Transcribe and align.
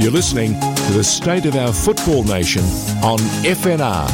You're 0.00 0.12
listening 0.12 0.58
to 0.58 0.92
the 0.94 1.04
State 1.04 1.44
of 1.44 1.56
Our 1.56 1.74
Football 1.74 2.24
Nation 2.24 2.62
on 3.04 3.18
FNR. 3.44 4.08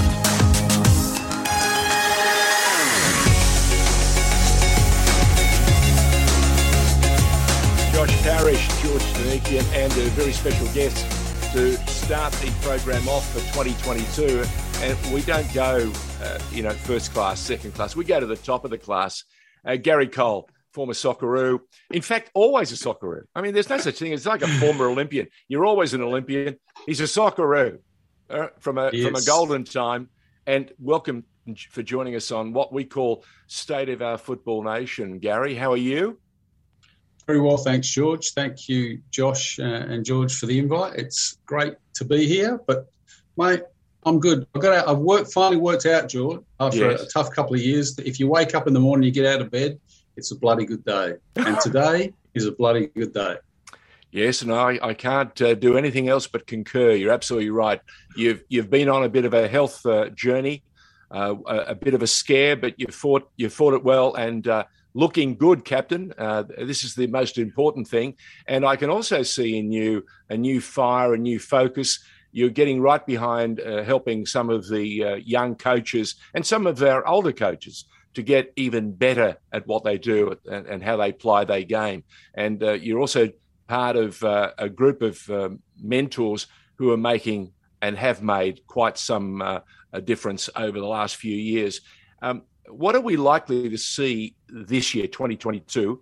Josh 7.94 8.22
Parrish, 8.24 8.66
George 8.82 9.00
Danikian, 9.14 9.64
and 9.74 9.92
a 9.92 10.10
very 10.10 10.32
special 10.32 10.66
guest 10.74 11.06
to 11.52 11.76
start 11.88 12.32
the 12.32 12.50
program 12.62 13.08
off 13.08 13.32
for 13.32 13.38
2022. 13.54 14.42
And 14.82 15.14
we 15.14 15.22
don't 15.22 15.54
go, 15.54 15.92
uh, 16.20 16.40
you 16.50 16.64
know, 16.64 16.70
first 16.70 17.12
class, 17.14 17.38
second 17.38 17.74
class. 17.74 17.94
We 17.94 18.04
go 18.04 18.18
to 18.18 18.26
the 18.26 18.34
top 18.34 18.64
of 18.64 18.72
the 18.72 18.78
class. 18.78 19.22
Uh, 19.64 19.76
Gary 19.76 20.08
Cole, 20.08 20.50
former 20.76 20.92
Socceroo. 20.92 21.60
In 21.90 22.02
fact, 22.02 22.30
always 22.34 22.70
a 22.70 22.74
Socceroo. 22.74 23.22
I 23.34 23.40
mean, 23.40 23.54
there's 23.54 23.70
no 23.70 23.78
such 23.78 23.98
thing. 23.98 24.12
It's 24.12 24.26
like 24.26 24.42
a 24.42 24.48
former 24.60 24.86
Olympian. 24.94 25.26
You're 25.48 25.64
always 25.64 25.94
an 25.94 26.02
Olympian. 26.02 26.58
He's 26.84 27.00
a 27.00 27.04
Socceroo 27.04 27.78
uh, 28.28 28.48
from 28.60 28.76
a 28.76 28.90
from 28.90 29.14
a 29.14 29.22
golden 29.22 29.64
time. 29.64 30.10
And 30.46 30.70
welcome 30.78 31.24
for 31.70 31.82
joining 31.82 32.14
us 32.14 32.30
on 32.30 32.52
what 32.52 32.74
we 32.74 32.84
call 32.84 33.24
State 33.46 33.88
of 33.88 34.02
Our 34.02 34.18
Football 34.18 34.64
Nation. 34.64 35.18
Gary, 35.18 35.54
how 35.54 35.72
are 35.72 35.78
you? 35.78 36.18
Very 37.26 37.40
well, 37.40 37.56
thanks, 37.56 37.88
George. 37.88 38.32
Thank 38.34 38.68
you, 38.68 39.00
Josh 39.10 39.58
uh, 39.58 39.62
and 39.62 40.04
George, 40.04 40.38
for 40.38 40.44
the 40.44 40.58
invite. 40.58 40.96
It's 40.96 41.38
great 41.46 41.74
to 41.94 42.04
be 42.04 42.26
here, 42.26 42.60
but 42.66 42.86
mate, 43.38 43.62
I'm 44.04 44.20
good. 44.20 44.46
I 44.54 44.58
got 44.58 44.74
out. 44.74 44.88
I've 44.88 44.98
worked 44.98 45.32
finally 45.32 45.56
worked 45.56 45.86
out, 45.86 46.10
George, 46.10 46.42
after 46.60 46.90
yes. 46.90 47.00
a, 47.00 47.04
a 47.04 47.08
tough 47.08 47.30
couple 47.30 47.54
of 47.54 47.62
years. 47.62 47.96
That 47.96 48.06
if 48.06 48.20
you 48.20 48.28
wake 48.28 48.54
up 48.54 48.66
in 48.66 48.74
the 48.74 48.80
morning, 48.80 49.06
you 49.06 49.10
get 49.10 49.26
out 49.26 49.40
of 49.40 49.50
bed, 49.50 49.80
it's 50.16 50.30
a 50.30 50.36
bloody 50.36 50.64
good 50.64 50.84
day. 50.84 51.14
And 51.36 51.60
today 51.60 52.12
is 52.34 52.46
a 52.46 52.52
bloody 52.52 52.86
good 52.88 53.12
day. 53.12 53.36
Yes, 54.10 54.42
and 54.42 54.52
I, 54.52 54.78
I 54.82 54.94
can't 54.94 55.40
uh, 55.42 55.54
do 55.54 55.76
anything 55.76 56.08
else 56.08 56.26
but 56.26 56.46
concur. 56.46 56.92
You're 56.92 57.12
absolutely 57.12 57.50
right. 57.50 57.80
You've 58.16 58.44
you've 58.48 58.70
been 58.70 58.88
on 58.88 59.04
a 59.04 59.08
bit 59.08 59.24
of 59.24 59.34
a 59.34 59.46
health 59.46 59.84
uh, 59.84 60.08
journey, 60.10 60.62
uh, 61.10 61.34
a, 61.46 61.56
a, 61.56 61.74
bit 61.74 61.92
of 61.92 62.02
a 62.02 62.06
scare, 62.06 62.56
but 62.56 62.74
you 62.78 62.86
fought 62.86 63.28
you 63.36 63.50
fought 63.50 63.74
it 63.74 63.84
well 63.84 64.14
and 64.14 64.46
uh, 64.48 64.64
looking 64.94 65.36
good, 65.36 65.64
Captain. 65.64 66.14
Uh, 66.16 66.44
this 66.64 66.82
is 66.82 66.94
the 66.94 67.08
most 67.08 67.36
important 67.36 67.88
thing. 67.88 68.14
And 68.46 68.64
I 68.64 68.76
can 68.76 68.88
also 68.88 69.22
see 69.22 69.58
in 69.58 69.70
you 69.70 70.06
a 70.30 70.36
new 70.36 70.60
fire, 70.60 71.12
a 71.12 71.18
new 71.18 71.38
focus. 71.38 71.98
You're 72.32 72.50
getting 72.50 72.80
right 72.80 73.04
behind 73.04 73.60
uh, 73.60 73.82
helping 73.82 74.24
some 74.24 74.50
of 74.50 74.68
the 74.68 75.20
young 75.24 75.56
coaches 75.56 76.14
and 76.32 76.46
some 76.46 76.66
of 76.66 76.82
our 76.82 77.06
older 77.06 77.32
coaches 77.32 77.84
to 78.16 78.22
get 78.22 78.50
even 78.56 78.92
better 78.92 79.36
at 79.52 79.66
what 79.66 79.84
they 79.84 79.98
do 79.98 80.34
and, 80.50 80.66
and 80.66 80.82
how 80.82 80.96
they 80.96 81.10
apply 81.10 81.44
their 81.44 81.62
game. 81.62 82.02
And 82.32 82.62
uh, 82.62 82.72
you're 82.72 82.98
also 82.98 83.28
part 83.68 83.94
of 83.94 84.24
uh, 84.24 84.52
a 84.56 84.70
group 84.70 85.02
of 85.02 85.28
um, 85.28 85.60
mentors 85.78 86.46
who 86.76 86.90
are 86.92 86.96
making 86.96 87.52
and 87.82 87.94
have 87.98 88.22
made 88.22 88.66
quite 88.66 88.96
some 88.96 89.42
uh, 89.42 89.60
difference 90.04 90.48
over 90.56 90.80
the 90.80 90.86
last 90.86 91.16
few 91.16 91.36
years. 91.36 91.82
Um, 92.22 92.44
what 92.68 92.96
are 92.96 93.02
we 93.02 93.18
likely 93.18 93.68
to 93.68 93.76
see 93.76 94.34
this 94.48 94.94
year, 94.94 95.08
2022, 95.08 96.00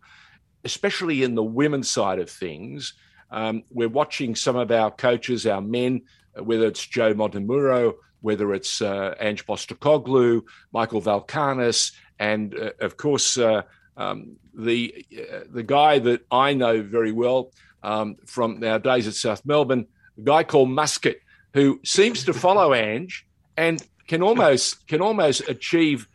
especially 0.62 1.25
in 1.25 1.34
the 1.34 1.43
women's 1.43 1.91
side 1.91 2.21
of 2.21 2.31
things? 2.31 2.95
Um, 3.33 3.65
we're 3.71 3.89
watching 3.89 4.37
some 4.37 4.55
of 4.55 4.71
our 4.71 4.93
coaches, 4.93 5.49
our 5.49 5.61
men, 5.61 6.03
whether 6.41 6.69
it's 6.69 6.87
Joe 6.87 7.12
Montemurro, 7.12 7.95
whether 8.25 8.55
it's 8.55 8.81
uh, 8.81 9.15
Ange 9.21 9.45
Postecoglou, 9.45 10.45
Michael 10.73 11.03
Valkanis, 11.03 11.93
and 12.19 12.55
uh, 12.55 12.70
of 12.81 12.97
course 12.97 13.39
uh, 13.39 13.62
um, 13.97 14.37
the 14.55 15.05
uh, 15.17 15.41
the 15.51 15.62
guy 15.62 15.98
that 15.98 16.25
I 16.31 16.55
know 16.55 16.83
very 16.83 17.12
well 17.12 17.53
um, 17.83 18.17
from 18.27 18.62
our 18.65 18.79
days 18.79 19.06
at 19.06 19.15
South 19.15 19.45
Melbourne, 19.45 19.87
a 20.19 20.23
guy 20.23 20.45
called 20.45 20.71
Muscat, 20.71 21.17
who 21.53 21.81
seems 21.84 22.25
to 22.25 22.33
follow 22.33 22.75
Ange 22.75 23.27
and 23.56 23.83
can 24.06 24.23
almost 24.23 24.87
can 24.87 25.00
almost 25.00 25.49
achieve 25.49 26.09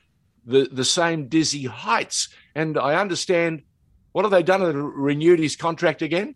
the 0.45 0.69
the 0.71 0.85
same 0.85 1.27
dizzy 1.27 1.65
heights. 1.65 2.29
And 2.55 2.77
I 2.77 2.95
understand 2.95 3.63
what 4.11 4.25
have 4.25 4.31
they 4.31 4.43
done? 4.43 4.61
Renewed 4.75 5.39
his 5.39 5.55
contract 5.55 6.01
again? 6.01 6.35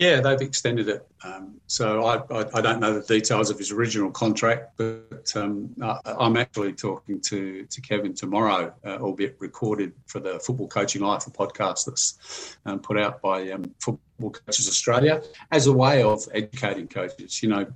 Yeah, 0.00 0.22
they've 0.22 0.40
extended 0.40 0.88
it. 0.88 1.06
Um, 1.22 1.60
so 1.66 2.06
I, 2.06 2.16
I, 2.34 2.46
I, 2.54 2.60
don't 2.62 2.80
know 2.80 2.98
the 2.98 3.02
details 3.02 3.50
of 3.50 3.58
his 3.58 3.70
original 3.70 4.10
contract, 4.10 4.78
but 4.78 5.30
um, 5.36 5.74
I, 5.82 5.98
am 6.18 6.38
actually 6.38 6.72
talking 6.72 7.20
to, 7.20 7.66
to 7.66 7.80
Kevin 7.82 8.14
tomorrow, 8.14 8.72
uh, 8.82 8.96
albeit 8.96 9.36
recorded 9.40 9.92
for 10.06 10.18
the 10.18 10.40
Football 10.40 10.68
Coaching 10.68 11.02
Life, 11.02 11.26
a 11.26 11.30
podcast 11.30 11.84
that's 11.84 12.56
um, 12.64 12.78
put 12.78 12.98
out 12.98 13.20
by 13.20 13.50
um, 13.50 13.74
Football 13.78 14.30
Coaches 14.30 14.68
Australia, 14.68 15.22
as 15.52 15.66
a 15.66 15.72
way 15.74 16.02
of 16.02 16.26
educating 16.32 16.88
coaches. 16.88 17.42
You 17.42 17.50
know, 17.50 17.66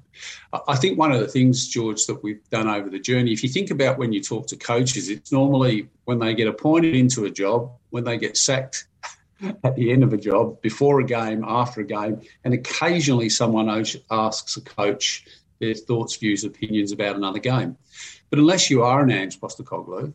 I 0.66 0.76
think 0.76 0.98
one 0.98 1.12
of 1.12 1.20
the 1.20 1.28
things, 1.28 1.68
George, 1.68 2.06
that 2.06 2.22
we've 2.22 2.48
done 2.48 2.68
over 2.70 2.88
the 2.88 3.00
journey, 3.00 3.34
if 3.34 3.42
you 3.42 3.50
think 3.50 3.70
about 3.70 3.98
when 3.98 4.14
you 4.14 4.22
talk 4.22 4.46
to 4.46 4.56
coaches, 4.56 5.10
it's 5.10 5.30
normally 5.30 5.90
when 6.06 6.20
they 6.20 6.34
get 6.34 6.48
appointed 6.48 6.94
into 6.94 7.26
a 7.26 7.30
job, 7.30 7.70
when 7.90 8.04
they 8.04 8.16
get 8.16 8.38
sacked 8.38 8.86
at 9.62 9.76
the 9.76 9.92
end 9.92 10.02
of 10.02 10.12
a 10.12 10.16
job, 10.16 10.60
before 10.62 11.00
a 11.00 11.04
game, 11.04 11.44
after 11.46 11.80
a 11.80 11.84
game, 11.84 12.20
and 12.44 12.54
occasionally 12.54 13.28
someone 13.28 13.68
asks 14.10 14.56
a 14.56 14.60
coach 14.60 15.24
their 15.60 15.74
thoughts, 15.74 16.16
views, 16.16 16.44
opinions 16.44 16.92
about 16.92 17.16
another 17.16 17.38
game. 17.38 17.76
But 18.30 18.38
unless 18.38 18.70
you 18.70 18.82
are 18.82 19.02
an 19.02 19.10
Ange 19.10 19.40
Postecoglou 19.40 20.12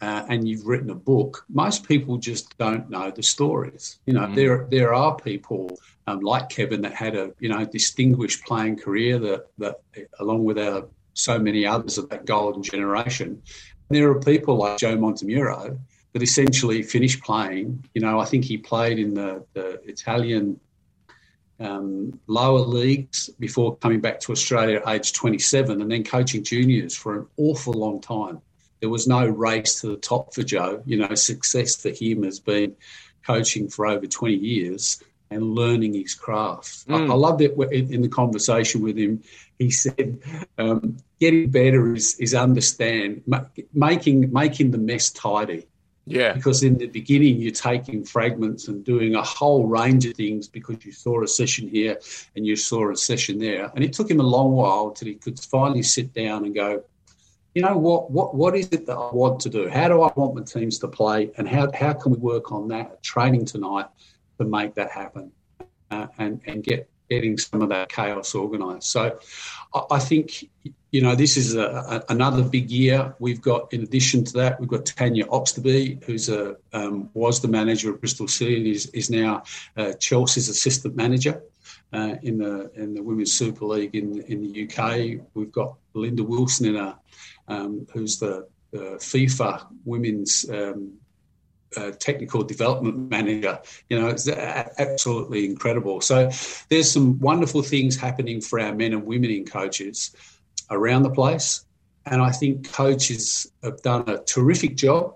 uh, 0.00 0.24
and 0.28 0.48
you've 0.48 0.66
written 0.66 0.90
a 0.90 0.94
book, 0.94 1.44
most 1.48 1.86
people 1.86 2.16
just 2.16 2.56
don't 2.58 2.90
know 2.90 3.10
the 3.10 3.22
stories. 3.22 3.98
You 4.06 4.14
know, 4.14 4.26
mm. 4.26 4.34
there 4.34 4.66
there 4.70 4.94
are 4.94 5.16
people 5.16 5.78
um, 6.06 6.20
like 6.20 6.48
Kevin 6.48 6.82
that 6.82 6.94
had 6.94 7.14
a 7.14 7.32
you 7.38 7.48
know 7.48 7.64
distinguished 7.64 8.44
playing 8.44 8.76
career 8.76 9.18
that 9.18 9.46
that 9.58 9.80
along 10.18 10.44
with 10.44 10.58
our, 10.58 10.86
so 11.14 11.38
many 11.38 11.66
others 11.66 11.98
of 11.98 12.08
that 12.08 12.24
golden 12.24 12.62
generation. 12.62 13.42
And 13.88 13.98
there 13.98 14.10
are 14.10 14.20
people 14.20 14.56
like 14.56 14.78
Joe 14.78 14.96
Montemurro 14.96 15.78
that 16.12 16.22
essentially 16.22 16.82
finished 16.82 17.22
playing. 17.22 17.84
You 17.94 18.02
know, 18.02 18.20
I 18.20 18.24
think 18.24 18.44
he 18.44 18.58
played 18.58 18.98
in 18.98 19.14
the, 19.14 19.44
the 19.54 19.80
Italian 19.88 20.60
um, 21.58 22.18
lower 22.26 22.60
leagues 22.60 23.30
before 23.38 23.76
coming 23.76 24.00
back 24.00 24.20
to 24.20 24.32
Australia 24.32 24.80
at 24.84 24.88
age 24.88 25.12
27 25.12 25.80
and 25.80 25.90
then 25.90 26.04
coaching 26.04 26.44
juniors 26.44 26.94
for 26.94 27.18
an 27.18 27.26
awful 27.36 27.72
long 27.72 28.00
time. 28.00 28.40
There 28.80 28.90
was 28.90 29.06
no 29.06 29.26
race 29.26 29.80
to 29.80 29.88
the 29.88 29.96
top 29.96 30.34
for 30.34 30.42
Joe. 30.42 30.82
You 30.84 30.98
know, 30.98 31.14
success 31.14 31.80
for 31.80 31.90
him 31.90 32.24
has 32.24 32.40
been 32.40 32.74
coaching 33.24 33.68
for 33.68 33.86
over 33.86 34.06
20 34.06 34.34
years 34.34 35.02
and 35.30 35.54
learning 35.54 35.94
his 35.94 36.14
craft. 36.14 36.88
Mm. 36.88 37.08
I, 37.08 37.12
I 37.12 37.16
loved 37.16 37.40
it 37.40 37.52
in 37.72 38.02
the 38.02 38.08
conversation 38.08 38.82
with 38.82 38.98
him. 38.98 39.22
He 39.58 39.70
said, 39.70 40.20
um, 40.58 40.96
"Getting 41.20 41.50
better 41.50 41.94
is, 41.94 42.16
is 42.18 42.34
understand 42.34 43.22
making 43.72 44.32
making 44.32 44.72
the 44.72 44.78
mess 44.78 45.10
tidy." 45.10 45.68
Yeah. 46.04 46.32
Because 46.32 46.62
in 46.62 46.78
the 46.78 46.86
beginning, 46.86 47.40
you're 47.40 47.52
taking 47.52 48.04
fragments 48.04 48.68
and 48.68 48.84
doing 48.84 49.14
a 49.14 49.22
whole 49.22 49.66
range 49.66 50.04
of 50.06 50.14
things 50.14 50.48
because 50.48 50.84
you 50.84 50.92
saw 50.92 51.22
a 51.22 51.28
session 51.28 51.68
here 51.68 51.98
and 52.34 52.46
you 52.46 52.56
saw 52.56 52.90
a 52.90 52.96
session 52.96 53.38
there. 53.38 53.70
And 53.74 53.84
it 53.84 53.92
took 53.92 54.10
him 54.10 54.20
a 54.20 54.24
long 54.24 54.52
while 54.52 54.90
till 54.90 55.08
he 55.08 55.14
could 55.14 55.38
finally 55.38 55.82
sit 55.82 56.12
down 56.12 56.44
and 56.44 56.54
go, 56.54 56.82
you 57.54 57.62
know 57.62 57.76
what, 57.76 58.10
what, 58.10 58.34
what 58.34 58.56
is 58.56 58.68
it 58.72 58.86
that 58.86 58.96
I 58.96 59.10
want 59.12 59.38
to 59.40 59.50
do? 59.50 59.68
How 59.68 59.86
do 59.88 60.02
I 60.02 60.12
want 60.16 60.34
my 60.34 60.42
teams 60.42 60.78
to 60.80 60.88
play? 60.88 61.30
And 61.36 61.46
how, 61.46 61.70
how 61.72 61.92
can 61.92 62.12
we 62.12 62.18
work 62.18 62.50
on 62.50 62.66
that 62.68 63.02
training 63.02 63.44
tonight 63.44 63.86
to 64.38 64.44
make 64.44 64.74
that 64.74 64.90
happen 64.90 65.30
uh, 65.90 66.06
and, 66.18 66.40
and 66.46 66.64
get 66.64 66.88
getting 67.12 67.36
some 67.36 67.60
of 67.60 67.68
that 67.68 67.88
chaos 67.88 68.34
organised. 68.34 68.90
So 68.90 69.18
I 69.90 69.98
think, 69.98 70.48
you 70.92 71.00
know, 71.00 71.14
this 71.14 71.38
is 71.38 71.54
a, 71.54 71.64
a, 71.64 72.04
another 72.10 72.42
big 72.42 72.70
year. 72.70 73.14
We've 73.18 73.40
got, 73.40 73.72
in 73.72 73.82
addition 73.82 74.24
to 74.24 74.32
that, 74.34 74.60
we've 74.60 74.68
got 74.68 74.84
Tanya 74.84 75.24
Oxtoby, 75.24 76.04
who's 76.04 76.28
a 76.28 76.56
um, 76.74 77.08
was 77.14 77.40
the 77.40 77.48
manager 77.48 77.90
of 77.90 78.00
Bristol 78.00 78.28
City 78.28 78.58
and 78.58 78.66
is, 78.66 78.86
is 78.88 79.08
now 79.10 79.42
uh, 79.78 79.94
Chelsea's 79.94 80.48
assistant 80.50 80.94
manager. 80.94 81.42
Uh, 81.94 82.16
in 82.22 82.38
the 82.38 82.70
in 82.74 82.94
the 82.94 83.02
Women's 83.02 83.32
Super 83.32 83.66
League 83.66 83.94
in 83.94 84.22
in 84.22 84.40
the 84.42 84.64
UK, 84.64 85.20
we've 85.34 85.52
got 85.52 85.76
Linda 85.92 86.22
Wilson 86.22 86.66
in 86.66 86.76
a 86.76 86.98
um, 87.48 87.86
who's 87.92 88.18
the, 88.18 88.46
the 88.70 88.96
FIFA 88.98 89.66
Women's 89.84 90.48
um, 90.50 90.94
uh, 91.76 91.90
technical 91.98 92.42
development 92.44 93.10
manager. 93.10 93.58
You 93.90 94.00
know, 94.00 94.08
it's 94.08 94.28
absolutely 94.28 95.44
incredible. 95.44 96.00
So 96.00 96.30
there's 96.68 96.90
some 96.90 97.18
wonderful 97.18 97.62
things 97.62 97.96
happening 97.96 98.40
for 98.40 98.60
our 98.60 98.74
men 98.74 98.92
and 98.92 99.04
women 99.04 99.30
in 99.30 99.44
coaches 99.44 100.14
around 100.72 101.02
the 101.02 101.10
place. 101.10 101.64
And 102.06 102.20
I 102.20 102.30
think 102.30 102.70
coaches 102.72 103.50
have 103.62 103.80
done 103.82 104.08
a 104.08 104.18
terrific 104.18 104.76
job 104.76 105.14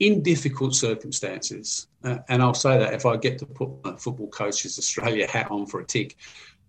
in 0.00 0.22
difficult 0.22 0.74
circumstances. 0.74 1.86
Uh, 2.02 2.18
and 2.28 2.42
I'll 2.42 2.54
say 2.54 2.78
that 2.78 2.92
if 2.92 3.06
I 3.06 3.16
get 3.16 3.38
to 3.38 3.46
put 3.46 3.82
my 3.84 3.96
Football 3.96 4.28
Coaches 4.28 4.78
Australia 4.78 5.26
hat 5.26 5.50
on 5.50 5.66
for 5.66 5.80
a 5.80 5.84
tick. 5.84 6.16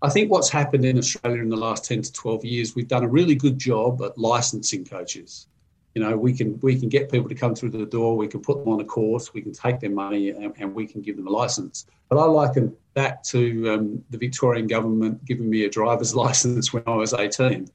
I 0.01 0.09
think 0.09 0.31
what's 0.31 0.49
happened 0.49 0.85
in 0.85 0.97
Australia 0.97 1.41
in 1.41 1.49
the 1.49 1.57
last 1.57 1.85
10 1.85 2.03
to 2.03 2.13
12 2.13 2.45
years, 2.45 2.75
we've 2.75 2.87
done 2.87 3.03
a 3.03 3.07
really 3.07 3.35
good 3.35 3.57
job 3.57 4.01
at 4.01 4.17
licensing 4.17 4.85
coaches 4.85 5.47
you 5.95 6.03
know, 6.03 6.15
we 6.17 6.33
can 6.33 6.59
we 6.59 6.77
can 6.77 6.89
get 6.89 7.09
people 7.09 7.29
to 7.29 7.35
come 7.35 7.55
through 7.55 7.69
the 7.69 7.85
door. 7.85 8.17
We 8.17 8.27
can 8.27 8.41
put 8.41 8.59
them 8.59 8.67
on 8.67 8.81
a 8.81 8.83
course. 8.83 9.33
We 9.33 9.41
can 9.41 9.53
take 9.53 9.79
their 9.79 9.89
money 9.89 10.29
and, 10.29 10.53
and 10.59 10.75
we 10.75 10.85
can 10.85 11.01
give 11.01 11.15
them 11.15 11.25
a 11.25 11.29
license. 11.29 11.85
But 12.09 12.17
I 12.17 12.25
liken 12.25 12.75
that 12.95 13.23
to 13.25 13.71
um, 13.71 14.03
the 14.09 14.17
Victorian 14.17 14.67
government 14.67 15.23
giving 15.23 15.49
me 15.49 15.63
a 15.63 15.69
driver's 15.69 16.13
license 16.25 16.73
when 16.73 16.83
I 16.85 16.95
was 16.95 17.13
18. 17.13 17.69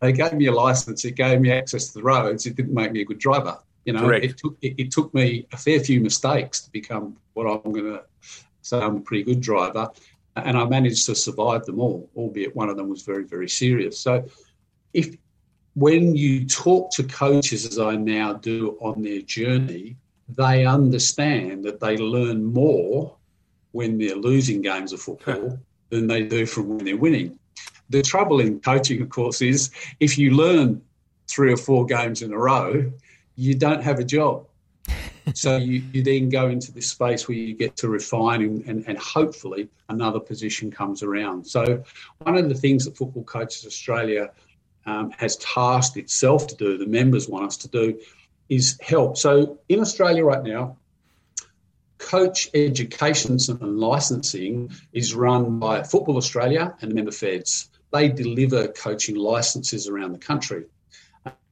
They 0.00 0.12
gave 0.12 0.32
me 0.34 0.46
a 0.46 0.52
license, 0.52 1.04
it 1.04 1.16
gave 1.16 1.40
me 1.40 1.50
access 1.50 1.88
to 1.88 1.94
the 1.94 2.02
roads, 2.02 2.46
it 2.46 2.56
didn't 2.56 2.74
make 2.74 2.92
me 2.92 3.00
a 3.00 3.04
good 3.04 3.18
driver. 3.18 3.58
You 3.84 3.94
know, 3.94 4.08
it 4.10 4.36
took, 4.36 4.56
it, 4.60 4.74
it 4.78 4.90
took 4.90 5.12
me 5.14 5.46
a 5.52 5.56
fair 5.56 5.80
few 5.80 6.00
mistakes 6.00 6.60
to 6.60 6.70
become 6.70 7.16
what 7.32 7.44
I'm 7.44 7.72
going 7.72 7.86
to 7.86 8.02
say 8.60 8.78
I'm 8.78 8.96
a 8.96 9.00
pretty 9.00 9.24
good 9.24 9.40
driver. 9.40 9.88
And 10.36 10.56
I 10.56 10.64
managed 10.66 11.06
to 11.06 11.14
survive 11.14 11.64
them 11.64 11.80
all, 11.80 12.08
albeit 12.14 12.54
one 12.54 12.68
of 12.68 12.76
them 12.76 12.88
was 12.88 13.02
very, 13.02 13.24
very 13.24 13.48
serious. 13.48 13.98
So 13.98 14.24
if 14.92 15.16
when 15.74 16.14
you 16.14 16.44
talk 16.44 16.90
to 16.92 17.02
coaches, 17.04 17.64
as 17.64 17.78
I 17.78 17.96
now 17.96 18.34
do 18.34 18.76
on 18.80 19.02
their 19.02 19.22
journey, 19.22 19.96
they 20.28 20.66
understand 20.66 21.64
that 21.64 21.80
they 21.80 21.96
learn 21.96 22.44
more 22.44 23.16
when 23.72 23.98
they're 23.98 24.16
losing 24.16 24.60
games 24.60 24.92
of 24.92 25.00
football 25.00 25.58
than 25.90 26.06
they 26.06 26.22
do 26.22 26.46
from 26.46 26.68
when 26.68 26.84
they're 26.84 26.96
winning. 26.96 27.38
The 27.90 28.02
trouble 28.02 28.40
in 28.40 28.60
coaching, 28.60 29.02
of 29.02 29.08
course, 29.08 29.40
is 29.42 29.70
if 30.00 30.18
you 30.18 30.34
learn 30.34 30.82
three 31.26 31.52
or 31.52 31.56
four 31.56 31.86
games 31.86 32.22
in 32.22 32.32
a 32.32 32.38
row, 32.38 32.90
you 33.36 33.54
don't 33.54 33.82
have 33.82 33.98
a 33.98 34.04
job. 34.04 34.46
so 35.34 35.56
you, 35.56 35.82
you 35.92 36.02
then 36.02 36.28
go 36.28 36.48
into 36.48 36.72
this 36.72 36.88
space 36.88 37.28
where 37.28 37.36
you 37.36 37.54
get 37.54 37.76
to 37.76 37.88
refine 37.88 38.42
and, 38.42 38.64
and, 38.66 38.84
and 38.88 38.98
hopefully 38.98 39.68
another 39.88 40.20
position 40.20 40.70
comes 40.70 41.02
around. 41.02 41.46
So 41.46 41.82
one 42.18 42.36
of 42.36 42.48
the 42.48 42.54
things 42.54 42.84
that 42.84 42.96
Football 42.96 43.24
Coaches 43.24 43.66
Australia 43.66 44.30
um, 44.86 45.10
has 45.12 45.36
tasked 45.36 45.96
itself 45.96 46.46
to 46.48 46.56
do, 46.56 46.78
the 46.78 46.86
members 46.86 47.28
want 47.28 47.44
us 47.46 47.56
to 47.58 47.68
do, 47.68 47.98
is 48.48 48.78
help. 48.80 49.16
So 49.16 49.58
in 49.68 49.80
Australia 49.80 50.24
right 50.24 50.42
now, 50.42 50.76
coach 51.98 52.48
education 52.54 53.38
and 53.48 53.78
licensing 53.78 54.70
is 54.92 55.14
run 55.14 55.58
by 55.58 55.82
Football 55.82 56.16
Australia 56.16 56.74
and 56.80 56.90
the 56.90 56.94
member 56.94 57.10
feds. 57.10 57.70
They 57.92 58.08
deliver 58.08 58.68
coaching 58.68 59.16
licenses 59.16 59.88
around 59.88 60.12
the 60.12 60.18
country. 60.18 60.64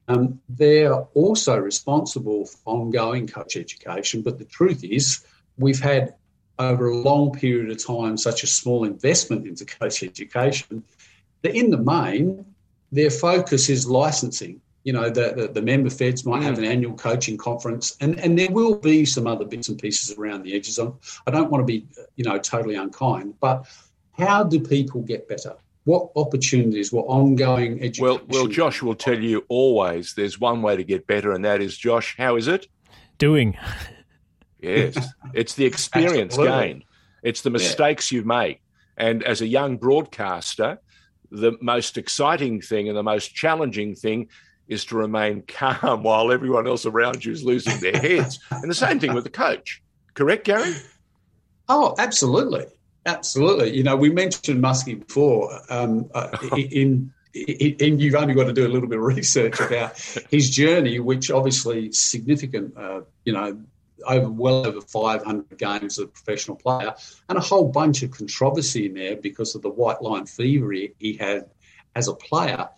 Um, 0.07 0.39
they're 0.47 0.93
also 0.93 1.57
responsible 1.57 2.45
for 2.45 2.57
ongoing 2.65 3.27
coach 3.27 3.57
education, 3.57 4.21
but 4.21 4.37
the 4.37 4.45
truth 4.45 4.83
is, 4.83 5.25
we've 5.57 5.79
had 5.79 6.15
over 6.59 6.87
a 6.87 6.97
long 6.97 7.31
period 7.31 7.69
of 7.69 7.85
time 7.85 8.17
such 8.17 8.43
a 8.43 8.47
small 8.47 8.85
investment 8.85 9.45
into 9.45 9.65
coach 9.65 10.03
education 10.03 10.83
that, 11.41 11.55
in 11.55 11.71
the 11.71 11.77
main, 11.77 12.45
their 12.91 13.09
focus 13.09 13.69
is 13.69 13.87
licensing 13.87 14.61
you 14.87 14.93
know, 14.93 15.09
the, 15.09 15.33
the, 15.35 15.47
the, 15.49 15.61
member 15.61 15.89
feds 15.89 16.25
might 16.25 16.43
have 16.43 16.55
mm. 16.55 16.59
an 16.59 16.63
annual 16.63 16.93
coaching 16.93 17.37
conference, 17.37 17.97
and, 17.99 18.17
and 18.21 18.39
there 18.39 18.49
will 18.49 18.77
be 18.77 19.03
some 19.03 19.27
other 19.27 19.43
bits 19.43 19.67
and 19.67 19.77
pieces 19.77 20.17
around 20.17 20.43
the 20.43 20.55
edges. 20.55 20.79
I'm, 20.79 20.97
I 21.27 21.31
don't 21.31 21.51
want 21.51 21.61
to 21.61 21.65
be, 21.65 21.85
you 22.15 22.23
know, 22.23 22.37
totally 22.37 22.75
unkind, 22.75 23.33
but 23.41 23.67
how 24.13 24.45
do 24.45 24.61
people 24.61 25.01
get 25.01 25.27
better? 25.27 25.57
What 25.87 26.09
opportunities, 26.17 26.91
what 26.91 27.05
ongoing 27.05 27.79
education? 27.79 28.03
Well, 28.03 28.21
well, 28.27 28.47
Josh 28.47 28.81
will 28.81 28.93
tell 28.93 29.17
you 29.17 29.45
always 29.47 30.15
there's 30.15 30.37
one 30.37 30.61
way 30.61 30.75
to 30.75 30.83
get 30.83 31.07
better, 31.07 31.31
and 31.31 31.45
that 31.45 31.61
is, 31.61 31.77
Josh, 31.77 32.13
how 32.17 32.35
is 32.35 32.49
it? 32.49 32.67
Doing. 33.17 33.57
Yes, 34.59 34.97
it's 35.35 35.53
the 35.53 35.65
experience 35.65 36.35
gained. 36.35 36.83
It's 37.21 37.41
the 37.41 37.51
mistakes 37.51 38.11
yeah. 38.11 38.17
you 38.17 38.25
make. 38.25 38.59
And 38.97 39.23
as 39.23 39.41
a 39.41 39.47
young 39.47 39.77
broadcaster, 39.77 40.79
the 41.29 41.53
most 41.61 41.95
exciting 41.95 42.61
thing 42.61 42.87
and 42.87 42.97
the 42.97 43.03
most 43.03 43.35
challenging 43.35 43.93
thing 43.93 44.29
is 44.67 44.83
to 44.85 44.97
remain 44.97 45.43
calm 45.47 46.01
while 46.01 46.31
everyone 46.31 46.65
else 46.65 46.87
around 46.87 47.23
you 47.23 47.31
is 47.31 47.43
losing 47.43 47.79
their 47.79 48.01
heads. 48.01 48.39
and 48.49 48.69
the 48.69 48.73
same 48.73 48.99
thing 48.99 49.13
with 49.13 49.25
the 49.25 49.29
coach. 49.29 49.83
Correct, 50.15 50.45
Gary? 50.45 50.73
Oh, 51.69 51.93
absolutely. 51.99 52.65
Absolutely. 53.07 53.75
You 53.75 53.83
know, 53.83 53.95
we 53.95 54.09
mentioned 54.09 54.61
Muskie 54.61 54.99
before. 54.99 55.59
Um, 55.69 56.09
uh, 56.13 56.37
in, 56.55 57.13
in, 57.33 57.99
you've 57.99 58.15
only 58.15 58.33
got 58.33 58.47
to 58.47 58.53
do 58.53 58.67
a 58.67 58.69
little 58.69 58.89
bit 58.89 58.97
of 58.97 59.05
research 59.05 59.59
about 59.61 59.97
his 60.29 60.49
journey, 60.49 60.99
which 60.99 61.31
obviously 61.31 61.91
significant. 61.93 62.77
Uh, 62.77 63.01
you 63.23 63.33
know, 63.33 63.57
over 64.05 64.29
well 64.29 64.67
over 64.67 64.81
500 64.81 65.57
games 65.57 65.97
as 65.97 66.03
a 66.03 66.07
professional 66.07 66.57
player, 66.57 66.93
and 67.29 67.37
a 67.37 67.41
whole 67.41 67.69
bunch 67.69 68.03
of 68.03 68.11
controversy 68.11 68.87
in 68.87 68.93
there 68.93 69.15
because 69.15 69.55
of 69.55 69.61
the 69.61 69.69
white 69.69 70.01
line 70.01 70.25
fever 70.25 70.71
he, 70.71 70.93
he 70.99 71.13
had 71.13 71.49
as 71.95 72.07
a 72.07 72.13
player. 72.13 72.69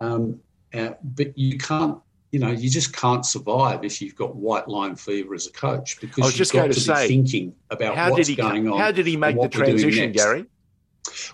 Um, 0.00 0.40
uh, 0.72 0.94
but 1.02 1.38
you 1.38 1.58
can't, 1.58 2.00
you 2.34 2.40
know, 2.40 2.50
you 2.50 2.68
just 2.68 2.92
can't 2.92 3.24
survive 3.24 3.84
if 3.84 4.02
you've 4.02 4.16
got 4.16 4.34
white 4.34 4.66
line 4.66 4.96
fever 4.96 5.36
as 5.36 5.46
a 5.46 5.52
coach 5.52 6.00
because 6.00 6.20
I 6.20 6.26
was 6.26 6.34
just 6.34 6.52
going 6.52 6.68
to, 6.68 6.80
say, 6.80 7.06
thinking 7.06 7.54
about 7.70 7.94
how 7.94 8.10
what's 8.10 8.26
did 8.26 8.32
he, 8.32 8.34
going 8.34 8.68
on. 8.68 8.76
How 8.76 8.90
did 8.90 9.06
he 9.06 9.16
make 9.16 9.40
the 9.40 9.48
transition, 9.48 10.10
Gary? 10.10 10.44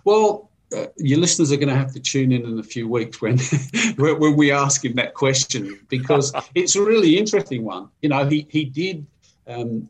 Well, 0.04 0.50
uh, 0.76 0.88
your 0.98 1.18
listeners 1.18 1.52
are 1.52 1.56
going 1.56 1.70
to 1.70 1.74
have 1.74 1.94
to 1.94 2.00
tune 2.00 2.32
in 2.32 2.44
in 2.44 2.58
a 2.58 2.62
few 2.62 2.86
weeks 2.86 3.22
when 3.22 3.38
when 3.96 4.36
we 4.36 4.52
ask 4.52 4.84
him 4.84 4.94
that 4.96 5.14
question 5.14 5.80
because 5.88 6.34
it's 6.54 6.76
a 6.76 6.82
really 6.82 7.16
interesting 7.16 7.64
one. 7.64 7.88
You 8.02 8.10
know, 8.10 8.26
he 8.26 8.46
he 8.50 8.66
did. 8.66 9.06
Um, 9.46 9.88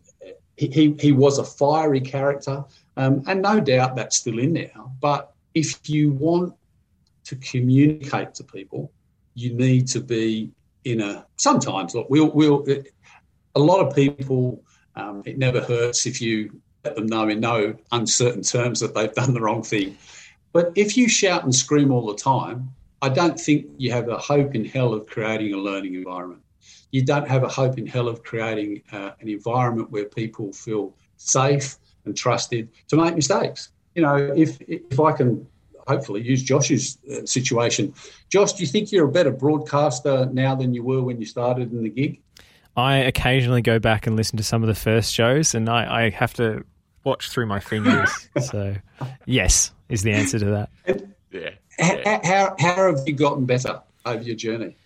he, 0.57 0.95
he 1.01 1.11
was 1.11 1.39
a 1.39 1.45
fiery 1.45 2.01
character, 2.01 2.63
um, 2.97 3.25
and 3.27 3.43
no 3.43 3.59
doubt 3.59 3.97
that's 3.97 4.17
still 4.19 4.39
in 4.39 4.53
there. 4.53 4.71
But 5.01 5.33
if 5.55 5.91
you 5.91 6.13
want 6.13 6.55
to 7.25 7.35
communicate 7.35 8.35
to 8.35 8.45
people, 8.45 8.93
you 9.35 9.55
need 9.55 9.89
to 9.89 10.01
be 10.01 10.53
in 10.85 11.01
a 11.01 11.27
sometimes 11.37 11.95
look 11.95 12.09
we'll 12.09 12.31
we'll 12.31 12.65
a 13.55 13.61
lot 13.61 13.87
of 13.87 13.95
people 13.95 14.63
um, 14.97 15.23
it 15.25 15.39
never 15.39 15.61
hurts 15.61 16.07
if 16.07 16.21
you 16.21 16.61
let 16.85 16.97
them 16.97 17.07
know 17.07 17.29
in 17.29 17.41
no 17.41 17.75
uncertain 17.93 18.43
terms 18.43 18.81
that 18.81 18.95
they've 18.95 19.13
done 19.13 19.35
the 19.35 19.41
wrong 19.41 19.63
thing. 19.63 19.97
But 20.53 20.73
if 20.75 20.97
you 20.97 21.09
shout 21.09 21.45
and 21.45 21.55
scream 21.55 21.93
all 21.93 22.07
the 22.07 22.17
time 22.17 22.75
i 23.03 23.09
don't 23.09 23.39
think 23.39 23.67
you 23.79 23.93
have 23.93 24.09
a 24.09 24.19
hope 24.19 24.55
in 24.55 24.65
hell 24.65 24.93
of 24.93 25.07
creating 25.07 25.55
a 25.55 25.57
learning 25.57 25.95
environment. 25.95 26.43
You 26.91 27.05
don't 27.05 27.29
have 27.29 27.45
a 27.45 27.49
hope 27.49 27.79
in 27.79 27.87
hell 27.87 28.09
of 28.09 28.23
creating 28.23 28.83
uh, 28.93 29.13
an 29.21 29.29
environment 29.29 29.91
where 29.91 30.07
people 30.07 30.53
feel 30.53 30.95
safe 31.17 31.77
and 32.05 32.17
trusted 32.17 32.69
to 32.89 32.97
make 32.97 33.15
mistakes. 33.15 33.71
You 33.95 34.03
know 34.03 34.17
if 34.37 34.61
if 34.63 35.01
i 35.01 35.13
can 35.13 35.47
hopefully 35.87 36.23
use 36.23 36.43
Josh's 36.43 36.99
uh, 37.11 37.25
situation. 37.27 37.95
Josh, 38.29 38.53
do 38.55 38.63
you 38.63 38.67
think 38.67 38.93
you're 38.93 39.07
a 39.07 39.13
better 39.13 39.31
broadcaster 39.31 40.27
now 40.27 40.55
than 40.55 40.75
you 40.75 40.83
were 40.83 41.03
when 41.03 41.21
you 41.21 41.27
started 41.27 41.73
in 41.73 41.83
the 41.83 41.91
gig? 41.91 42.21
I 42.77 42.97
occasionally 42.97 43.63
go 43.63 43.79
back 43.79 44.07
and 44.07 44.17
listen 44.17 44.37
to 44.37 44.45
some 44.45 44.63
of 44.63 44.69
the 44.69 44.75
first 44.75 45.13
shows, 45.13 45.55
and 45.55 45.69
I, 45.69 46.05
I 46.05 46.11
have 46.11 46.35
to 46.35 46.65
watch 47.05 47.31
through 47.31 47.47
my 47.47 47.61
fingers. 47.61 48.29
so, 48.41 48.77
yes, 49.27 49.73
is 49.89 50.03
the 50.03 50.13
answer 50.13 50.39
to 50.39 50.45
that. 50.47 50.71
And 50.87 51.15
yeah. 51.33 51.51
yeah. 51.79 52.01
How, 52.05 52.21
how, 52.23 52.57
how 52.59 52.95
have 52.95 53.07
you 53.07 53.15
gotten 53.15 53.47
better 53.47 53.81
over 54.05 54.23
your 54.23 54.37
journey? 54.37 54.77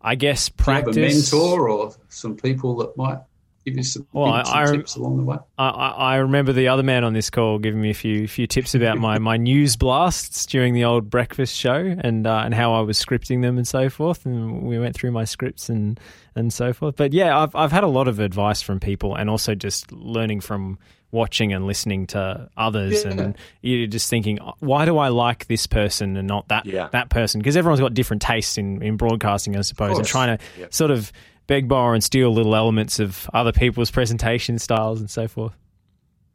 I 0.00 0.14
guess 0.16 0.48
practice. 0.50 0.96
a 0.96 1.00
mentor 1.00 1.68
or 1.68 1.94
some 2.10 2.36
people 2.36 2.76
that 2.76 2.96
might 2.96 3.20
give 3.64 3.76
you 3.76 3.82
some, 3.82 4.06
well, 4.12 4.32
I, 4.32 4.42
some 4.42 4.56
I, 4.56 4.76
tips 4.76 4.96
along 4.96 5.16
the 5.16 5.22
way? 5.22 5.36
I, 5.58 5.68
I 5.68 6.16
remember 6.16 6.52
the 6.52 6.68
other 6.68 6.82
man 6.82 7.04
on 7.04 7.12
this 7.12 7.30
call 7.30 7.58
giving 7.58 7.80
me 7.80 7.90
a 7.90 7.94
few 7.94 8.28
few 8.28 8.46
tips 8.46 8.74
about 8.74 8.98
my, 8.98 9.18
my 9.18 9.36
news 9.36 9.76
blasts 9.76 10.46
during 10.46 10.74
the 10.74 10.84
old 10.84 11.10
breakfast 11.10 11.56
show 11.56 11.76
and 11.76 12.26
uh, 12.26 12.42
and 12.44 12.54
how 12.54 12.74
I 12.74 12.80
was 12.80 13.02
scripting 13.02 13.42
them 13.42 13.56
and 13.56 13.66
so 13.66 13.88
forth. 13.88 14.26
And 14.26 14.62
we 14.62 14.78
went 14.78 14.94
through 14.94 15.12
my 15.12 15.24
scripts 15.24 15.68
and, 15.68 15.98
and 16.34 16.52
so 16.52 16.72
forth. 16.72 16.96
But 16.96 17.12
yeah, 17.12 17.38
I've 17.38 17.54
I've 17.54 17.72
had 17.72 17.84
a 17.84 17.88
lot 17.88 18.08
of 18.08 18.20
advice 18.20 18.62
from 18.62 18.80
people 18.80 19.14
and 19.14 19.30
also 19.30 19.54
just 19.54 19.90
learning 19.92 20.40
from 20.40 20.78
watching 21.14 21.52
and 21.52 21.64
listening 21.64 22.08
to 22.08 22.50
others 22.56 23.04
yeah. 23.04 23.12
and 23.12 23.38
you're 23.62 23.86
just 23.86 24.10
thinking 24.10 24.36
why 24.58 24.84
do 24.84 24.98
I 24.98 25.08
like 25.08 25.46
this 25.46 25.64
person 25.64 26.16
and 26.16 26.26
not 26.26 26.48
that 26.48 26.66
yeah. 26.66 26.88
that 26.90 27.08
person 27.08 27.38
because 27.38 27.56
everyone's 27.56 27.80
got 27.80 27.94
different 27.94 28.20
tastes 28.20 28.58
in, 28.58 28.82
in 28.82 28.96
broadcasting 28.96 29.56
I 29.56 29.60
suppose 29.60 29.96
and 29.96 30.04
trying 30.04 30.36
to 30.36 30.44
yep. 30.58 30.74
sort 30.74 30.90
of 30.90 31.12
beg, 31.46 31.68
borrow, 31.68 31.94
and 31.94 32.02
steal 32.02 32.32
little 32.32 32.54
elements 32.54 32.98
of 32.98 33.28
other 33.32 33.52
people's 33.52 33.90
presentation 33.90 34.58
styles 34.58 35.00
and 35.00 35.10
so 35.10 35.28
forth. 35.28 35.54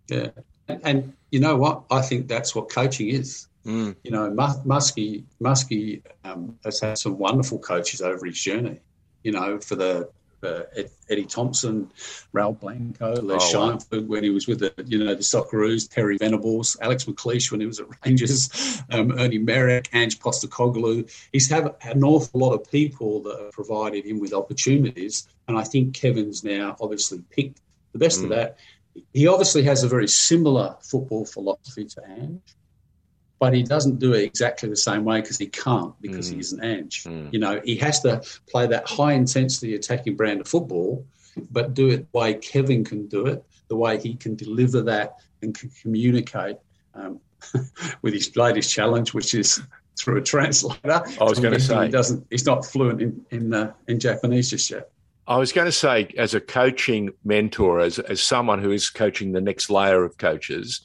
Yeah, 0.07 0.29
and, 0.67 0.81
and 0.83 1.13
you 1.31 1.39
know 1.39 1.55
what? 1.55 1.83
I 1.91 2.01
think 2.01 2.27
that's 2.27 2.55
what 2.55 2.69
coaching 2.69 3.09
is. 3.09 3.47
Mm. 3.65 3.95
You 4.03 4.11
know, 4.11 4.31
Muskie 4.31 5.23
Muskie 5.41 6.01
um, 6.23 6.57
has 6.63 6.79
had 6.79 6.97
some 6.97 7.17
wonderful 7.17 7.59
coaches 7.59 8.01
over 8.01 8.25
his 8.25 8.41
journey. 8.41 8.79
You 9.23 9.33
know, 9.33 9.59
for 9.59 9.75
the 9.75 10.09
uh, 10.43 10.63
Eddie 11.09 11.25
Thompson, 11.25 11.91
Raul 12.33 12.59
Blanco, 12.59 13.13
Les 13.21 13.53
oh, 13.55 13.75
wow. 13.75 13.99
when 14.07 14.23
he 14.23 14.29
was 14.29 14.47
with 14.47 14.59
the 14.59 14.73
you 14.85 14.97
know 14.97 15.15
the 15.15 15.21
Socceroos, 15.21 15.89
Terry 15.89 16.17
Venables, 16.17 16.77
Alex 16.81 17.05
McLeish 17.05 17.51
when 17.51 17.59
he 17.59 17.67
was 17.67 17.79
at 17.79 17.87
Rangers, 18.05 18.81
um, 18.91 19.11
Ernie 19.19 19.37
Merrick, 19.37 19.89
Ange 19.93 20.19
Postecoglou. 20.19 21.09
He's 21.31 21.49
had 21.49 21.73
an 21.83 22.03
awful 22.03 22.39
lot 22.39 22.53
of 22.53 22.69
people 22.69 23.21
that 23.23 23.39
have 23.39 23.51
provided 23.51 24.05
him 24.05 24.19
with 24.19 24.33
opportunities, 24.33 25.27
and 25.47 25.57
I 25.57 25.63
think 25.63 25.93
Kevin's 25.93 26.43
now 26.43 26.75
obviously 26.79 27.21
picked 27.29 27.61
the 27.93 27.99
best 27.99 28.21
mm. 28.21 28.23
of 28.25 28.29
that. 28.29 28.57
He 29.13 29.27
obviously 29.27 29.63
has 29.63 29.83
a 29.83 29.87
very 29.87 30.07
similar 30.07 30.75
football 30.81 31.25
philosophy 31.25 31.85
to 31.85 32.03
Ange 32.07 32.41
but 33.39 33.53
he 33.53 33.63
doesn't 33.63 33.99
do 33.99 34.13
it 34.13 34.23
exactly 34.23 34.69
the 34.69 34.75
same 34.75 35.05
way 35.05 35.21
because 35.21 35.37
he 35.37 35.47
can't 35.47 35.99
because 36.01 36.29
mm. 36.29 36.33
he 36.33 36.39
isn't 36.39 36.63
Ange. 36.63 37.03
Mm. 37.05 37.33
You 37.33 37.39
know, 37.39 37.61
he 37.63 37.77
has 37.77 38.01
to 38.01 38.21
play 38.49 38.67
that 38.67 38.87
high 38.87 39.13
intensity 39.13 39.75
attacking 39.75 40.15
brand 40.15 40.41
of 40.41 40.47
football, 40.47 41.05
but 41.49 41.73
do 41.73 41.89
it 41.89 42.11
the 42.11 42.17
way 42.17 42.33
Kevin 42.35 42.83
can 42.83 43.07
do 43.07 43.25
it, 43.25 43.43
the 43.69 43.77
way 43.77 43.97
he 43.97 44.15
can 44.15 44.35
deliver 44.35 44.81
that 44.81 45.15
and 45.41 45.57
can 45.57 45.71
communicate 45.81 46.57
um, 46.93 47.19
with 48.01 48.13
his 48.13 48.35
latest 48.35 48.73
challenge, 48.73 49.13
which 49.13 49.33
is 49.33 49.61
through 49.97 50.17
a 50.17 50.21
translator. 50.21 51.03
I 51.19 51.23
was 51.23 51.39
going 51.39 51.53
to 51.53 51.59
say 51.59 51.85
he 51.85 51.91
doesn't. 51.91 52.27
He's 52.29 52.45
not 52.45 52.65
fluent 52.65 53.01
in 53.01 53.25
in, 53.31 53.53
uh, 53.53 53.73
in 53.87 53.99
Japanese 53.99 54.49
just 54.49 54.69
yet. 54.69 54.89
I 55.27 55.37
was 55.37 55.51
going 55.51 55.65
to 55.65 55.71
say, 55.71 56.09
as 56.17 56.33
a 56.33 56.41
coaching 56.41 57.11
mentor, 57.23 57.79
as 57.79 57.99
as 57.99 58.21
someone 58.21 58.61
who 58.61 58.71
is 58.71 58.89
coaching 58.89 59.31
the 59.31 59.41
next 59.41 59.69
layer 59.69 60.03
of 60.03 60.17
coaches, 60.17 60.81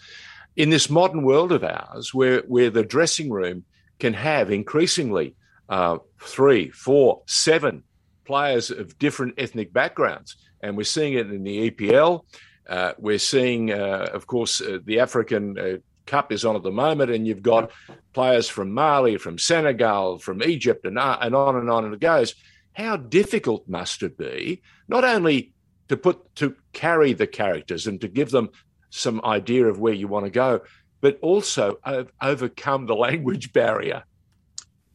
in 0.57 0.71
this 0.71 0.89
modern 0.89 1.23
world 1.23 1.53
of 1.53 1.65
ours, 1.65 2.15
where 2.15 2.41
where 2.47 2.71
the 2.71 2.85
dressing 2.85 3.31
room 3.31 3.65
can 3.99 4.15
have 4.15 4.51
increasingly 4.51 5.35
uh, 5.69 5.99
three, 6.21 6.71
four, 6.71 7.23
seven 7.27 7.83
players 8.25 8.71
of 8.71 8.99
different 8.99 9.35
ethnic 9.39 9.73
backgrounds, 9.73 10.37
and 10.63 10.77
we're 10.77 10.85
seeing 10.85 11.15
it 11.15 11.31
in 11.31 11.45
the 11.45 11.71
EPL. 11.71 12.25
Uh, 12.69 12.93
we're 12.99 13.19
seeing, 13.19 13.73
uh, 13.73 14.09
of 14.13 14.27
course, 14.27 14.61
uh, 14.61 14.79
the 14.85 15.01
African 15.01 15.59
uh, 15.59 15.77
Cup 16.07 16.33
is 16.33 16.45
on 16.45 16.57
at 16.57 16.63
the 16.63 16.71
moment, 16.71 17.11
and 17.11 17.27
you've 17.27 17.43
got 17.43 17.71
players 18.13 18.49
from 18.49 18.73
Mali, 18.73 19.17
from 19.17 19.39
Senegal, 19.39 20.19
from 20.19 20.43
Egypt, 20.43 20.85
and, 20.85 20.99
uh, 20.99 21.19
and 21.21 21.35
on 21.35 21.57
and 21.57 21.71
on 21.71 21.85
and 21.85 21.95
it 21.95 22.01
goes. 22.01 22.35
How 22.73 22.97
difficult 22.97 23.69
must 23.69 24.03
it 24.03 24.19
be, 24.19 24.63
not 24.89 25.05
only 25.05 25.53
to 25.89 25.97
put 25.97 26.35
to 26.37 26.57
carry 26.73 27.13
the 27.13 27.27
characters 27.27 27.87
and 27.87 28.01
to 28.01 28.09
give 28.09 28.31
them 28.31 28.51
some 28.95 29.21
idea 29.25 29.67
of 29.67 29.81
where 29.81 29.93
you 29.93 30.07
want 30.07 30.25
to 30.25 30.31
go, 30.31 30.61
but 31.01 31.19
also 31.21 31.79
overcome 32.21 32.87
the 32.87 32.95
language 33.07 33.53
barrier? 33.53 34.05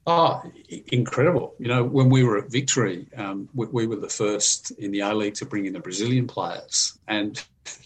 Oh, 0.07 0.41
incredible! 0.87 1.53
You 1.59 1.67
know, 1.67 1.83
when 1.83 2.09
we 2.09 2.23
were 2.23 2.37
at 2.37 2.49
Victory, 2.49 3.07
um, 3.15 3.49
we, 3.53 3.67
we, 3.67 3.87
were 3.87 3.97
the 3.97 4.09
first 4.09 4.71
in 4.71 4.91
the 4.91 5.01
A 5.01 5.13
League 5.13 5.35
to 5.35 5.45
bring 5.45 5.65
in 5.65 5.73
the 5.73 5.79
Brazilian 5.79 6.25
players, 6.25 6.97
and 7.07 7.43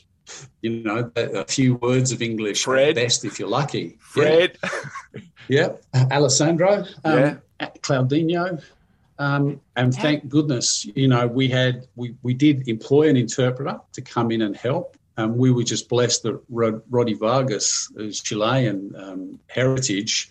you 0.62 0.84
know, 0.84 1.12
a 1.16 1.46
few 1.46 1.76
words 1.76 2.12
of 2.12 2.22
English 2.22 2.64
Fred. 2.64 2.96
best 2.96 3.26
if 3.26 3.40
you're 3.40 3.50
lucky. 3.50 3.98
Fred. 4.00 4.58
Yeah. 5.50 5.74
yeah. 5.94 6.08
Alessandro. 6.12 6.86
Um, 7.04 7.20
yeah. 7.20 7.38
Claudinho. 7.82 8.64
Um, 9.20 9.60
and 9.76 9.94
thank 9.94 10.28
goodness, 10.28 10.86
you 10.96 11.08
know, 11.08 11.28
we 11.28 11.48
had 11.48 11.88
we, 11.96 12.16
we 12.24 12.34
did 12.34 12.68
employ 12.68 13.10
an 13.10 13.18
interpreter 13.18 13.80
to 13.94 14.02
come 14.02 14.32
in 14.32 14.42
and 14.42 14.56
help. 14.56 14.98
Um, 15.18 15.38
we 15.38 15.52
were 15.52 15.64
just 15.64 15.90
blessed 15.90 16.24
that 16.24 16.42
Rod, 16.50 16.82
Roddy 16.90 17.14
Vargas, 17.14 17.92
whose 17.96 18.22
Chilean 18.22 18.94
um, 18.98 19.40
heritage, 19.48 20.30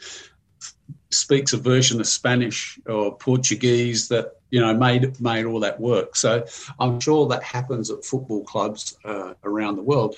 speaks 1.11 1.53
a 1.53 1.59
version 1.59 2.01
of 2.01 2.07
Spanish 2.07 2.79
or 2.87 3.17
Portuguese 3.17 4.09
that 4.09 4.37
you 4.51 4.61
know 4.61 4.75
made 4.75 5.21
made 5.21 5.45
all 5.45 5.61
that 5.61 5.79
work. 5.81 6.17
So 6.17 6.45
I'm 6.81 7.01
sure 7.01 7.29
that 7.29 7.43
happens 7.43 7.91
at 7.91 8.05
football 8.05 8.45
clubs 8.45 8.97
uh, 9.05 9.35
around 9.45 9.77
the 9.77 9.83
world. 9.83 10.17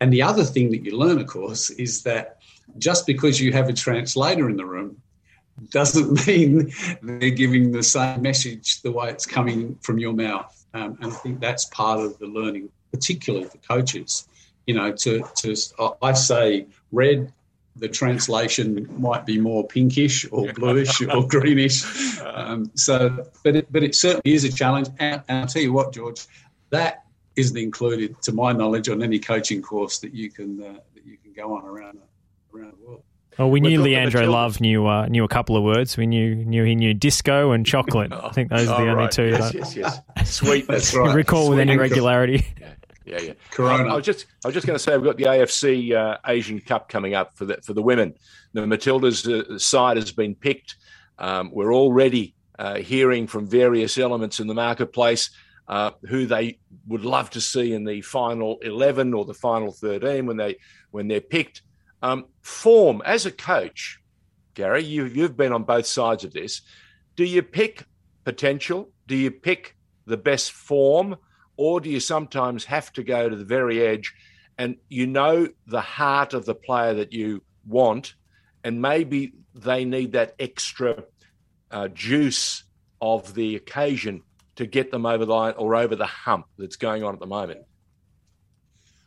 And 0.00 0.12
the 0.12 0.22
other 0.22 0.42
thing 0.42 0.72
that 0.72 0.84
you 0.84 0.96
learn, 0.98 1.20
of 1.20 1.28
course, 1.28 1.70
is 1.70 2.02
that 2.02 2.38
just 2.78 3.06
because 3.06 3.40
you 3.40 3.52
have 3.52 3.68
a 3.68 3.72
translator 3.72 4.50
in 4.50 4.56
the 4.56 4.64
room 4.64 5.00
doesn't 5.70 6.26
mean 6.26 6.72
they're 7.02 7.30
giving 7.30 7.72
the 7.72 7.82
same 7.82 8.22
message 8.22 8.82
the 8.82 8.90
way 8.90 9.10
it's 9.10 9.26
coming 9.26 9.76
from 9.82 9.98
your 9.98 10.12
mouth. 10.12 10.64
Um, 10.74 10.98
and 11.00 11.12
I 11.12 11.16
think 11.16 11.40
that's 11.40 11.66
part 11.66 12.00
of 12.00 12.18
the 12.18 12.26
learning, 12.26 12.70
particularly 12.92 13.46
for 13.46 13.58
coaches. 13.58 14.28
You 14.66 14.74
know, 14.74 14.92
to 14.92 15.24
to 15.36 15.56
I 16.02 16.12
say 16.12 16.66
red 16.92 17.32
the 17.76 17.88
translation 17.88 18.86
might 18.98 19.24
be 19.24 19.40
more 19.40 19.66
pinkish 19.66 20.26
or 20.30 20.52
bluish 20.52 21.00
or 21.02 21.26
greenish. 21.28 22.20
Um, 22.20 22.70
so, 22.74 23.26
but 23.42 23.56
it, 23.56 23.72
but 23.72 23.82
it 23.82 23.94
certainly 23.94 24.34
is 24.34 24.44
a 24.44 24.52
challenge. 24.52 24.88
And, 24.98 25.22
and, 25.28 25.38
I'll 25.38 25.46
tell 25.46 25.62
you 25.62 25.72
what, 25.72 25.92
George, 25.92 26.26
that 26.70 27.04
isn't 27.36 27.56
included, 27.56 28.20
to 28.22 28.32
my 28.32 28.52
knowledge, 28.52 28.88
on 28.88 29.02
any 29.02 29.18
coaching 29.18 29.62
course 29.62 30.00
that 30.00 30.14
you 30.14 30.30
can 30.30 30.62
uh, 30.62 30.72
that 30.94 31.06
you 31.06 31.16
can 31.16 31.32
go 31.32 31.56
on 31.56 31.64
around 31.64 31.98
around 32.54 32.72
the 32.72 32.86
world. 32.86 33.02
Well, 33.38 33.50
we 33.50 33.60
knew 33.60 33.80
Leandro 33.80 34.30
Love 34.30 34.60
knew 34.60 34.86
uh, 34.86 35.06
knew 35.06 35.24
a 35.24 35.28
couple 35.28 35.56
of 35.56 35.62
words. 35.62 35.96
We 35.96 36.06
knew 36.06 36.34
knew 36.34 36.64
he 36.64 36.74
knew 36.74 36.92
disco 36.92 37.52
and 37.52 37.64
chocolate. 37.64 38.12
I 38.22 38.28
think 38.30 38.50
those 38.50 38.68
are 38.68 38.82
the 38.82 38.88
oh, 38.88 38.92
only 38.92 39.04
right. 39.04 39.10
two. 39.10 39.28
Yes, 39.28 39.54
yes, 39.54 39.76
yes. 40.16 40.30
Sweet. 40.30 40.66
That's 40.66 40.94
right. 40.94 41.14
recall 41.14 41.46
Sweet 41.46 41.50
with 41.50 41.60
any 41.60 41.78
regularity. 41.78 42.46
Yeah 42.60 42.74
yeah, 43.04 43.20
yeah. 43.20 43.32
Corona. 43.50 43.84
I, 43.84 43.92
I, 43.92 43.96
was 43.96 44.04
just, 44.04 44.26
I 44.44 44.48
was 44.48 44.54
just 44.54 44.66
going 44.66 44.76
to 44.76 44.82
say, 44.82 44.96
we've 44.96 45.04
got 45.04 45.16
the 45.16 45.24
AFC 45.24 45.92
uh, 45.92 46.18
Asian 46.26 46.60
Cup 46.60 46.88
coming 46.88 47.14
up 47.14 47.36
for 47.36 47.44
the 47.44 47.58
for 47.62 47.72
the 47.72 47.82
women. 47.82 48.14
The 48.52 48.62
Matildas 48.62 49.26
uh, 49.26 49.58
side 49.58 49.96
has 49.96 50.12
been 50.12 50.34
picked. 50.34 50.76
Um, 51.18 51.50
we're 51.52 51.74
already 51.74 52.34
uh, 52.58 52.76
hearing 52.76 53.26
from 53.26 53.46
various 53.46 53.98
elements 53.98 54.40
in 54.40 54.46
the 54.46 54.54
marketplace 54.54 55.30
uh, 55.68 55.92
who 56.08 56.26
they 56.26 56.58
would 56.86 57.04
love 57.04 57.30
to 57.30 57.40
see 57.40 57.72
in 57.72 57.84
the 57.84 58.00
final 58.02 58.58
eleven 58.62 59.14
or 59.14 59.24
the 59.24 59.34
final 59.34 59.72
thirteen 59.72 60.26
when 60.26 60.36
they 60.36 60.56
when 60.90 61.08
they're 61.08 61.20
picked. 61.20 61.62
Um, 62.02 62.26
form 62.40 63.00
as 63.04 63.26
a 63.26 63.30
coach, 63.30 64.00
Gary, 64.54 64.82
you, 64.82 65.04
you've 65.04 65.36
been 65.36 65.52
on 65.52 65.62
both 65.62 65.86
sides 65.86 66.24
of 66.24 66.32
this. 66.32 66.62
Do 67.14 67.24
you 67.24 67.42
pick 67.42 67.84
potential? 68.24 68.90
Do 69.06 69.14
you 69.16 69.30
pick 69.30 69.76
the 70.06 70.16
best 70.16 70.52
form? 70.52 71.16
Or 71.56 71.80
do 71.80 71.90
you 71.90 72.00
sometimes 72.00 72.64
have 72.64 72.92
to 72.94 73.02
go 73.02 73.28
to 73.28 73.36
the 73.36 73.44
very 73.44 73.84
edge 73.84 74.14
and 74.58 74.76
you 74.88 75.06
know 75.06 75.48
the 75.66 75.80
heart 75.80 76.34
of 76.34 76.44
the 76.44 76.54
player 76.54 76.94
that 76.94 77.12
you 77.12 77.42
want, 77.66 78.14
and 78.64 78.80
maybe 78.80 79.32
they 79.54 79.84
need 79.84 80.12
that 80.12 80.34
extra 80.38 81.04
uh, 81.70 81.88
juice 81.88 82.64
of 83.00 83.34
the 83.34 83.56
occasion 83.56 84.22
to 84.56 84.66
get 84.66 84.90
them 84.90 85.06
over 85.06 85.24
the 85.24 85.32
line 85.32 85.54
or 85.56 85.74
over 85.74 85.96
the 85.96 86.06
hump 86.06 86.46
that's 86.58 86.76
going 86.76 87.02
on 87.02 87.14
at 87.14 87.20
the 87.20 87.26
moment? 87.26 87.60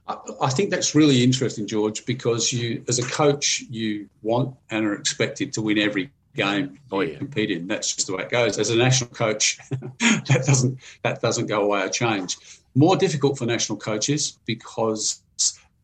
I 0.08 0.50
think 0.50 0.70
that's 0.70 0.94
really 0.94 1.24
interesting, 1.24 1.66
George, 1.66 2.06
because 2.06 2.54
you, 2.54 2.84
as 2.88 3.00
a 3.00 3.04
coach, 3.04 3.62
you 3.70 4.08
want 4.22 4.56
and 4.70 4.86
are 4.86 4.94
expected 4.94 5.54
to 5.54 5.64
win 5.64 5.80
every 5.80 6.12
game 6.36 6.80
oh, 6.92 7.02
yeah. 7.02 7.18
compete 7.18 7.52
in. 7.52 7.68
That's 7.68 7.96
just 7.96 8.08
the 8.08 8.16
way 8.16 8.24
it 8.24 8.30
goes. 8.30 8.60
As 8.60 8.70
a 8.70 8.76
national 8.76 9.10
coach, 9.12 9.58
that 9.70 10.44
doesn't 10.46 10.80
that 11.04 11.22
doesn't 11.22 11.48
go 11.48 11.64
away 11.64 11.82
or 11.82 11.90
change. 11.90 12.38
More 12.76 12.98
difficult 12.98 13.38
for 13.38 13.46
national 13.46 13.78
coaches 13.78 14.38
because 14.46 15.22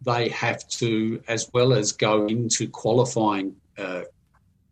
they 0.03 0.29
have 0.29 0.67
to, 0.67 1.22
as 1.27 1.50
well 1.53 1.74
as 1.74 1.91
go 1.91 2.25
into 2.25 2.67
qualifying 2.67 3.55
uh, 3.77 4.01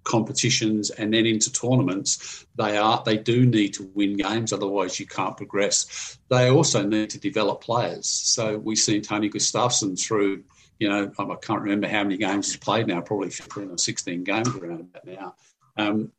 competitions 0.03 0.89
and 0.89 1.13
then 1.13 1.25
into 1.25 1.51
tournaments, 1.51 2.45
they 2.55 2.77
are 2.77 3.01
they 3.05 3.17
do 3.17 3.45
need 3.45 3.73
to 3.75 3.89
win 3.93 4.17
games. 4.17 4.51
Otherwise, 4.51 4.99
you 4.99 5.05
can't 5.05 5.37
progress. 5.37 6.17
They 6.29 6.49
also 6.49 6.83
need 6.83 7.11
to 7.11 7.19
develop 7.19 7.61
players. 7.61 8.07
So 8.07 8.57
we've 8.57 8.77
seen 8.77 9.01
Tony 9.01 9.29
Gustavsson 9.29 9.99
through. 9.99 10.43
You 10.79 10.87
know, 10.87 11.11
I 11.19 11.35
can't 11.41 11.61
remember 11.61 11.89
how 11.89 12.03
many 12.03 12.15
games 12.15 12.47
he's 12.47 12.57
played 12.57 12.87
now. 12.87 13.01
Probably 13.01 13.29
15 13.29 13.71
or 13.71 13.77
16 13.77 14.23
games 14.23 14.47
around 14.47 14.79
about 14.79 15.05
now 15.05 15.35
um, 15.79 16.11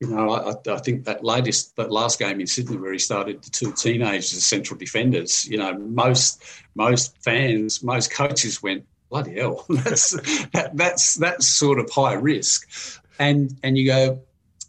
you 0.00 0.08
know, 0.08 0.30
I, 0.30 0.54
I, 0.68 0.78
think 0.78 1.04
that 1.04 1.22
latest, 1.22 1.76
that 1.76 1.92
last 1.92 2.18
game 2.18 2.40
in 2.40 2.46
Sydney 2.48 2.76
where 2.76 2.92
he 2.92 2.98
started 2.98 3.40
the 3.42 3.50
two 3.50 3.72
teenagers 3.72 4.34
as 4.34 4.44
central 4.44 4.76
defenders, 4.76 5.46
you 5.46 5.58
know, 5.58 5.74
most 5.78 6.42
most 6.74 7.16
fans, 7.22 7.84
most 7.84 8.12
coaches 8.12 8.60
went, 8.60 8.84
bloody 9.10 9.38
hell, 9.38 9.64
that's 9.68 10.10
that, 10.50 10.72
that's 10.74 11.14
that's 11.14 11.46
sort 11.46 11.78
of 11.78 11.88
high 11.90 12.14
risk, 12.14 12.68
and 13.20 13.56
and 13.62 13.78
you 13.78 13.86
go, 13.86 14.20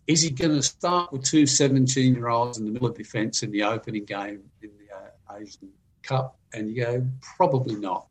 is 0.05 0.21
he 0.21 0.29
going 0.29 0.55
to 0.55 0.62
start 0.62 1.12
with 1.12 1.23
two 1.23 1.47
17 1.47 2.13
year 2.13 2.27
olds 2.27 2.59
in 2.59 2.65
the 2.65 2.71
middle 2.71 2.88
of 2.88 2.95
defence 2.95 3.41
in 3.41 3.51
the 3.51 3.63
opening 3.63 4.05
game 4.05 4.43
in 4.62 4.69
the 4.77 4.95
uh, 4.95 5.39
Asian 5.39 5.69
Cup? 6.03 6.38
And 6.53 6.69
you 6.69 6.83
go, 6.83 7.07
probably 7.38 7.75
not. 7.75 8.05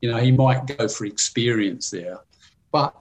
You 0.00 0.12
know, 0.12 0.16
he 0.16 0.32
might 0.32 0.78
go 0.78 0.88
for 0.88 1.04
experience 1.04 1.90
there, 1.90 2.20
but 2.72 2.94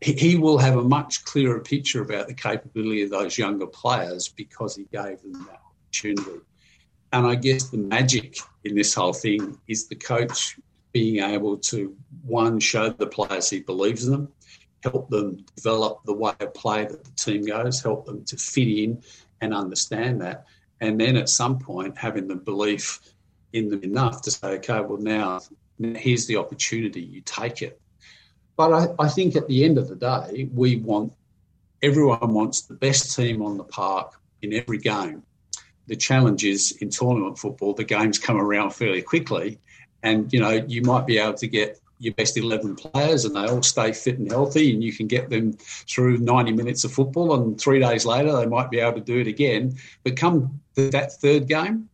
he 0.00 0.36
will 0.36 0.58
have 0.58 0.76
a 0.76 0.82
much 0.82 1.24
clearer 1.24 1.60
picture 1.60 2.02
about 2.02 2.28
the 2.28 2.34
capability 2.34 3.02
of 3.02 3.10
those 3.10 3.36
younger 3.36 3.66
players 3.66 4.28
because 4.28 4.76
he 4.76 4.84
gave 4.92 5.20
them 5.22 5.32
that 5.32 5.60
opportunity. 5.66 6.40
And 7.12 7.26
I 7.26 7.34
guess 7.34 7.64
the 7.64 7.78
magic 7.78 8.38
in 8.64 8.74
this 8.74 8.94
whole 8.94 9.12
thing 9.12 9.58
is 9.66 9.88
the 9.88 9.96
coach 9.96 10.58
being 10.92 11.22
able 11.22 11.56
to, 11.56 11.96
one, 12.22 12.60
show 12.60 12.90
the 12.90 13.06
players 13.06 13.50
he 13.50 13.60
believes 13.60 14.06
in 14.06 14.12
them, 14.12 14.28
help 14.84 15.08
them 15.10 15.44
develop 15.56 16.00
the 16.04 16.14
way 16.14 16.32
of 16.38 16.54
play 16.54 16.84
that 16.84 17.04
the 17.04 17.10
team 17.12 17.44
goes, 17.44 17.82
help 17.82 18.06
them 18.06 18.24
to 18.26 18.36
fit 18.36 18.68
in 18.68 19.02
and 19.40 19.52
understand 19.52 20.20
that. 20.20 20.46
And 20.80 21.00
then 21.00 21.16
at 21.16 21.28
some 21.28 21.58
point, 21.58 21.98
having 21.98 22.28
the 22.28 22.36
belief 22.36 23.00
in 23.52 23.68
them 23.68 23.82
enough 23.82 24.22
to 24.22 24.30
say, 24.30 24.48
okay, 24.58 24.80
well, 24.80 24.98
now 24.98 25.40
here's 25.78 26.26
the 26.26 26.36
opportunity, 26.36 27.00
you 27.00 27.20
take 27.22 27.62
it 27.62 27.80
but 28.58 28.72
I, 28.72 29.04
I 29.04 29.08
think 29.08 29.36
at 29.36 29.46
the 29.46 29.64
end 29.64 29.78
of 29.78 29.88
the 29.88 29.94
day, 29.94 30.50
we 30.52 30.76
want 30.76 31.12
everyone 31.80 32.34
wants 32.34 32.62
the 32.62 32.74
best 32.74 33.14
team 33.14 33.40
on 33.40 33.56
the 33.56 33.64
park 33.64 34.20
in 34.42 34.52
every 34.52 34.78
game. 34.78 35.22
The 35.86 35.94
challenge 35.94 36.44
is 36.44 36.72
in 36.80 36.90
tournament 36.90 37.38
football, 37.38 37.72
the 37.72 37.84
games 37.84 38.18
come 38.18 38.36
around 38.36 38.70
fairly 38.70 39.00
quickly, 39.00 39.58
and 40.02 40.30
you 40.32 40.40
know 40.40 40.50
you 40.50 40.82
might 40.82 41.06
be 41.06 41.18
able 41.18 41.34
to 41.34 41.46
get 41.46 41.80
your 42.00 42.14
best 42.14 42.36
11 42.36 42.76
players 42.76 43.24
and 43.24 43.34
they 43.34 43.46
all 43.46 43.62
stay 43.62 43.92
fit 43.92 44.18
and 44.18 44.30
healthy 44.30 44.72
and 44.72 44.84
you 44.84 44.92
can 44.92 45.08
get 45.08 45.30
them 45.30 45.52
through 45.88 46.18
90 46.18 46.52
minutes 46.52 46.84
of 46.84 46.92
football 46.92 47.34
and 47.34 47.60
three 47.60 47.80
days 47.80 48.06
later 48.06 48.36
they 48.36 48.46
might 48.46 48.70
be 48.70 48.78
able 48.78 48.92
to 48.92 49.00
do 49.00 49.18
it 49.18 49.26
again 49.26 49.76
but 50.04 50.14
come 50.14 50.60
that 50.76 51.12
third 51.14 51.48
game 51.48 51.88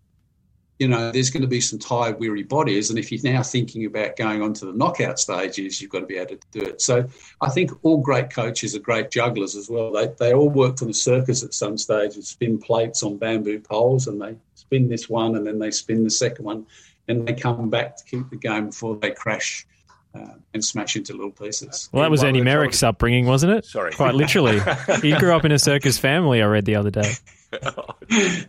you 0.79 0.89
know, 0.89 1.13
there's 1.13 1.31
going 1.31 1.43
to 1.43 1.49
be 1.49 1.61
some 1.61 1.79
tired, 1.79 2.19
weary 2.19 2.43
bodies. 2.43 2.91
And 2.91 2.99
if 2.99 3.13
you're 3.13 3.33
now 3.33 3.43
thinking 3.43 3.87
about 3.87 4.17
going 4.17 4.43
on 4.43 4.53
to 4.55 4.67
the 4.67 4.73
knockout 4.73 5.21
stages, 5.21 5.81
you've 5.81 5.91
got 5.91 6.01
to 6.01 6.07
be 6.07 6.17
able 6.17 6.37
to 6.37 6.39
do 6.51 6.63
it. 6.63 6.83
So 6.83 7.07
I 7.41 7.51
think 7.51 7.71
all 7.83 7.99
great 7.99 8.31
coaches 8.31 8.75
are 8.75 8.81
great 8.81 9.11
jugglers 9.11 9.55
as 9.55 9.71
well. 9.71 9.93
They, 9.93 10.09
they 10.19 10.35
all 10.35 10.51
worked 10.51 10.83
on 10.83 10.89
the 10.89 10.95
circus 10.95 11.45
at 11.45 11.55
some 11.55 11.79
stage 11.79 12.17
and 12.17 12.25
spin 12.25 12.59
plates 12.59 13.03
on 13.05 13.19
bamboo 13.19 13.61
poles 13.61 14.09
and 14.09 14.21
they 14.21 14.35
spin 14.57 14.89
this 14.89 15.09
one 15.09 15.37
and 15.37 15.47
then 15.47 15.61
they 15.61 15.71
spin 15.71 16.03
the 16.03 16.11
second 16.11 16.45
one 16.45 16.67
and 17.07 17.27
they 17.27 17.35
come 17.35 17.71
back 17.71 17.97
to 17.97 18.05
keep 18.05 18.29
the 18.31 18.37
game 18.37 18.67
before 18.67 18.97
they 18.97 19.13
crash 19.13 19.67
uh, 20.15 20.35
and 20.55 20.65
smash 20.65 20.97
into 20.97 21.13
little 21.13 21.31
pieces. 21.31 21.89
Well, 21.93 22.03
that 22.03 22.11
was 22.11 22.25
Ernie 22.25 22.43
Merrick's 22.43 22.83
upbringing, 22.83 23.27
wasn't 23.27 23.53
it? 23.53 23.65
Sorry. 23.65 23.93
Quite 23.93 24.15
literally. 24.15 24.61
he 25.03 25.17
grew 25.19 25.35
up 25.35 25.45
in 25.45 25.53
a 25.53 25.59
circus 25.59 25.99
family, 25.99 26.43
I 26.43 26.47
read 26.47 26.65
the 26.65 26.77
other 26.77 26.91
day. 26.91 27.13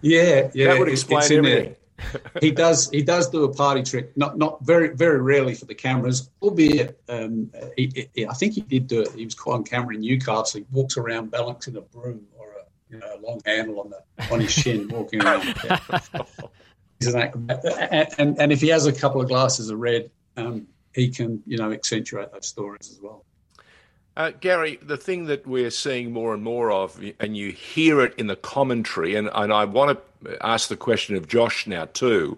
yeah, 0.02 0.50
yeah. 0.54 0.68
That 0.68 0.80
would 0.80 0.90
explain 0.90 1.32
everything. 1.32 1.76
he 2.42 2.52
does. 2.52 2.90
He 2.90 3.02
does 3.02 3.30
do 3.30 3.44
a 3.44 3.54
party 3.54 3.84
trick. 3.84 4.16
Not 4.18 4.38
not 4.38 4.64
very 4.64 4.90
very 4.90 5.22
rarely 5.22 5.56
for 5.56 5.66
the 5.66 5.76
cameras, 5.76 6.30
albeit 6.42 7.00
um, 7.10 7.52
he, 7.78 8.10
he, 8.14 8.28
I 8.28 8.34
think 8.34 8.54
he 8.54 8.62
did 8.62 8.88
do 8.88 9.02
it. 9.02 9.12
He 9.14 9.26
was 9.26 9.36
caught 9.36 9.56
on 9.56 9.64
camera 9.64 9.96
in 9.96 10.02
Newcastle. 10.02 10.60
He 10.60 10.66
walks 10.72 10.98
around 10.98 11.32
balancing 11.32 11.78
a 11.78 11.82
broom 11.82 12.26
or 12.38 12.48
a 12.48 12.64
you 12.90 13.00
know 13.00 13.08
a 13.16 13.20
long 13.26 13.42
handle 13.46 13.80
on 13.80 13.92
the 13.92 14.34
on 14.34 14.42
his 14.42 14.52
shin, 14.52 14.88
walking 14.92 15.24
around. 15.24 15.56
Yeah. 15.64 15.80
He's 17.00 17.14
an 17.14 17.22
acrobat. 17.22 18.16
And, 18.18 18.40
and 18.40 18.52
if 18.52 18.62
he 18.62 18.70
has 18.70 18.86
a 18.86 18.94
couple 18.94 19.22
of 19.22 19.28
glasses 19.28 19.70
of 19.70 19.80
red, 19.80 20.10
um, 20.38 20.68
he 20.94 21.10
can, 21.10 21.44
you 21.46 21.58
know, 21.58 21.72
accentuate 21.72 22.32
those 22.32 22.48
stories 22.48 22.90
as 22.90 23.00
well. 23.02 23.26
Uh, 24.18 24.32
Gary, 24.40 24.80
the 24.82 24.96
thing 24.96 25.26
that 25.26 25.46
we're 25.46 25.70
seeing 25.70 26.14
more 26.14 26.34
and 26.34 26.42
more 26.42 26.72
of, 26.72 27.04
and 27.20 27.36
you 27.36 27.52
hear 27.52 28.00
it 28.00 28.14
in 28.18 28.28
the 28.28 28.36
commentary, 28.38 29.16
and, 29.16 29.30
and 29.34 29.52
I 29.52 29.66
want 29.66 30.00
to 30.24 30.46
ask 30.46 30.70
the 30.70 30.78
question 30.78 31.18
of 31.18 31.28
Josh 31.28 31.68
now 31.68 31.86
too. 31.86 32.38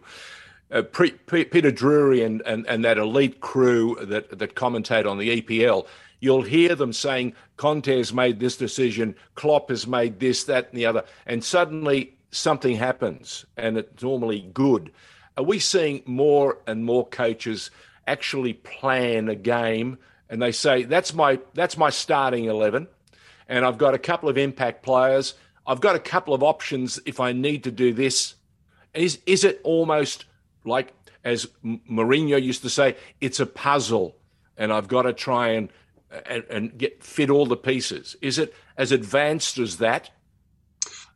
Uh, 0.71 0.81
Peter 0.81 1.71
Drury 1.71 2.23
and, 2.23 2.41
and, 2.47 2.65
and 2.65 2.83
that 2.83 2.97
elite 2.97 3.41
crew 3.41 3.95
that, 4.01 4.39
that 4.39 4.55
commentate 4.55 5.09
on 5.09 5.19
the 5.19 5.39
EPL, 5.39 5.85
you'll 6.19 6.41
hear 6.41 6.73
them 6.73 6.91
saying 6.91 7.33
Conte's 7.57 8.11
made 8.11 8.39
this 8.39 8.57
decision, 8.57 9.15
Klopp 9.35 9.69
has 9.69 9.85
made 9.85 10.19
this, 10.19 10.45
that, 10.45 10.69
and 10.69 10.79
the 10.79 10.85
other, 10.87 11.05
and 11.27 11.43
suddenly 11.43 12.17
something 12.31 12.75
happens, 12.75 13.45
and 13.55 13.77
it's 13.77 14.01
normally 14.01 14.49
good. 14.51 14.91
Are 15.37 15.43
we 15.43 15.59
seeing 15.59 16.01
more 16.07 16.57
and 16.65 16.83
more 16.83 17.05
coaches 17.07 17.69
actually 18.07 18.53
plan 18.53 19.29
a 19.29 19.35
game 19.35 19.99
and 20.29 20.41
they 20.41 20.51
say 20.51 20.83
that's 20.83 21.13
my 21.13 21.39
that's 21.53 21.77
my 21.77 21.89
starting 21.89 22.45
11 22.45 22.87
and 23.47 23.65
I've 23.65 23.77
got 23.77 23.93
a 23.93 23.99
couple 23.99 24.29
of 24.29 24.37
impact 24.37 24.83
players. 24.83 25.33
I've 25.65 25.81
got 25.81 25.95
a 25.95 25.99
couple 25.99 26.33
of 26.33 26.43
options 26.43 26.99
if 27.05 27.19
I 27.19 27.31
need 27.31 27.63
to 27.65 27.71
do 27.71 27.93
this. 27.93 28.35
Is 28.93 29.19
is 29.25 29.43
it 29.43 29.61
almost 29.63 30.25
like 30.65 30.93
as 31.23 31.47
Mourinho 31.63 32.41
used 32.41 32.61
to 32.63 32.69
say 32.69 32.95
it's 33.21 33.39
a 33.39 33.45
puzzle 33.45 34.15
and 34.57 34.71
I've 34.71 34.87
got 34.87 35.03
to 35.03 35.13
try 35.13 35.49
and 35.49 35.69
and, 36.25 36.43
and 36.49 36.77
get 36.77 37.03
fit 37.03 37.29
all 37.29 37.45
the 37.45 37.57
pieces. 37.57 38.15
Is 38.21 38.39
it 38.39 38.53
as 38.77 38.91
advanced 38.91 39.57
as 39.57 39.77
that? 39.77 40.09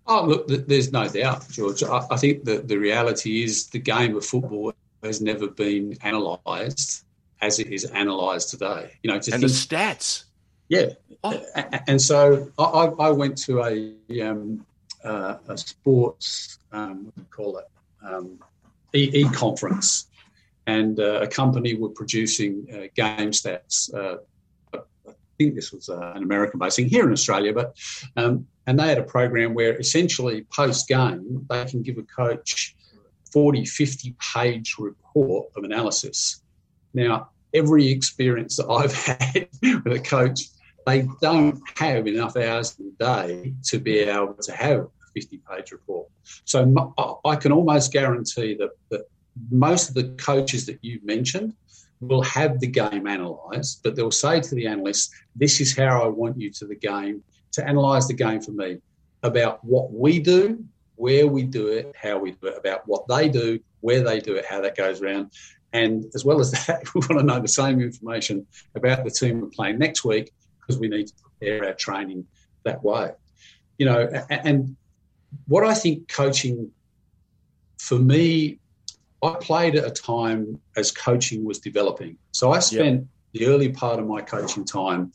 Oh, 0.08 0.26
look, 0.26 0.48
there's 0.48 0.92
no 0.92 1.08
doubt, 1.08 1.48
George. 1.50 1.84
I, 1.84 2.18
think 2.18 2.44
that 2.46 2.68
the 2.68 2.78
reality 2.78 3.44
is 3.44 3.68
the 3.68 3.80
game 3.80 4.18
of 4.18 4.26
football 4.26 4.74
has 5.04 5.22
never 5.22 5.48
been 5.48 5.96
analysed 6.02 7.06
as 7.42 7.60
it 7.60 7.68
is 7.68 7.84
analysed 7.86 8.50
today. 8.50 8.98
You 9.04 9.10
know, 9.10 9.16
and 9.16 9.24
think, 9.24 9.42
the 9.42 9.48
stats. 9.48 10.26
Yeah, 10.70 10.90
oh. 11.24 11.44
and 11.88 12.02
so 12.02 12.52
I, 12.58 12.64
I, 12.64 13.10
went 13.10 13.38
to 13.40 13.62
a 13.62 14.22
um, 14.22 14.66
uh, 15.04 15.38
a 15.48 15.58
sports 15.58 16.60
um, 16.72 17.06
what 17.06 17.16
do 17.16 17.22
you 17.22 17.28
call 17.30 17.58
it 17.58 17.66
um, 18.04 18.40
e 18.94 19.24
conference, 19.34 20.08
and 20.68 21.00
uh, 21.00 21.22
a 21.22 21.28
company 21.28 21.76
were 21.76 21.90
producing 21.90 22.68
uh, 22.72 22.88
game 22.96 23.32
stats. 23.32 23.94
Uh, 23.94 24.18
I 24.74 25.14
think 25.38 25.56
this 25.56 25.72
was 25.72 25.90
uh, 25.90 26.14
an 26.16 26.24
American 26.24 26.60
based 26.60 26.78
thing 26.78 26.88
here 26.88 27.06
in 27.06 27.12
Australia, 27.12 27.52
but 27.54 27.76
um, 28.16 28.48
and 28.68 28.80
they 28.80 28.88
had 28.88 29.00
a 29.00 29.04
program 29.04 29.54
where 29.54 29.78
essentially 29.78 30.46
post 30.56 30.88
game 30.88 31.46
they 31.50 31.66
can 31.66 31.82
give 31.82 31.98
a 31.98 32.04
coach 32.04 32.76
40, 33.32 33.66
50 33.66 34.16
page 34.34 34.76
report 34.78 35.50
of 35.56 35.64
analysis. 35.64 36.42
Now, 36.94 37.30
every 37.54 37.90
experience 37.90 38.58
that 38.58 38.70
I've 38.70 38.94
had 39.06 39.48
with 39.84 39.94
a 39.94 40.00
coach, 40.00 40.42
they 40.86 41.08
don't 41.22 41.62
have 41.78 42.08
enough 42.08 42.36
hours 42.36 42.78
in 42.80 42.94
the 42.98 43.06
day 43.06 43.54
to 43.66 43.80
be 43.80 44.00
able 44.00 44.34
to 44.34 44.52
have 44.54 44.80
a 44.80 44.88
50 45.14 45.42
page 45.50 45.72
report. 45.72 46.08
So 46.46 46.94
I 47.26 47.36
can 47.36 47.52
almost 47.52 47.92
guarantee 47.92 48.56
that, 48.56 48.72
that 48.90 49.02
most 49.50 49.90
of 49.90 49.96
the 49.96 50.10
coaches 50.24 50.66
that 50.66 50.80
you've 50.82 51.04
mentioned 51.04 51.54
will 52.00 52.24
have 52.24 52.60
the 52.60 52.68
game 52.68 53.06
analysed, 53.06 53.82
but 53.84 53.96
they'll 53.96 54.10
say 54.10 54.42
to 54.42 54.56
the 54.56 54.66
analysts, 54.66 55.12
This 55.36 55.62
is 55.62 55.76
how 55.76 56.04
I 56.04 56.08
want 56.08 56.40
you 56.40 56.50
to 56.52 56.66
the 56.66 56.76
game 56.76 57.24
to 57.52 57.68
analyse 57.68 58.08
the 58.08 58.14
game 58.14 58.42
for 58.42 58.52
me 58.52 58.80
about 59.24 59.64
what 59.64 59.92
we 59.94 60.20
do 60.20 60.64
where 61.02 61.26
we 61.26 61.42
do 61.42 61.70
it, 61.70 61.92
how 62.00 62.20
we 62.20 62.30
do 62.30 62.46
it, 62.46 62.56
about 62.56 62.88
what 62.88 63.08
they 63.08 63.28
do, 63.28 63.60
where 63.80 64.04
they 64.04 64.20
do 64.20 64.36
it, 64.36 64.46
how 64.46 64.62
that 64.62 64.78
goes 64.78 65.02
around. 65.02 65.32
And 65.74 66.06
as 66.14 66.26
well 66.26 66.40
as 66.40 66.52
that, 66.52 66.84
we 66.96 67.00
want 67.00 67.20
to 67.20 67.24
know 67.24 67.40
the 67.40 67.48
same 67.48 67.82
information 67.82 68.46
about 68.76 69.04
the 69.04 69.12
team 69.12 69.42
we're 69.42 69.50
playing 69.50 69.80
next 69.80 70.04
week 70.04 70.32
because 70.60 70.80
we 70.80 70.88
need 70.88 71.08
to 71.08 71.14
prepare 71.16 71.66
our 71.66 71.74
training 71.74 72.26
that 72.64 72.84
way. 72.84 73.12
You 73.78 73.86
know, 73.88 74.10
and 74.30 74.76
what 75.48 75.64
I 75.64 75.74
think 75.74 76.08
coaching 76.08 76.72
for 77.80 77.98
me, 77.98 78.60
I 79.24 79.36
played 79.40 79.76
at 79.76 79.86
a 79.86 79.92
time 79.92 80.60
as 80.76 80.92
coaching 80.92 81.44
was 81.44 81.60
developing. 81.60 82.18
So 82.32 82.52
I 82.52 82.60
spent 82.60 83.02
yep. 83.02 83.08
the 83.34 83.48
early 83.48 83.70
part 83.70 84.00
of 84.00 84.08
my 84.08 84.22
coaching 84.22 84.66
time, 84.66 85.12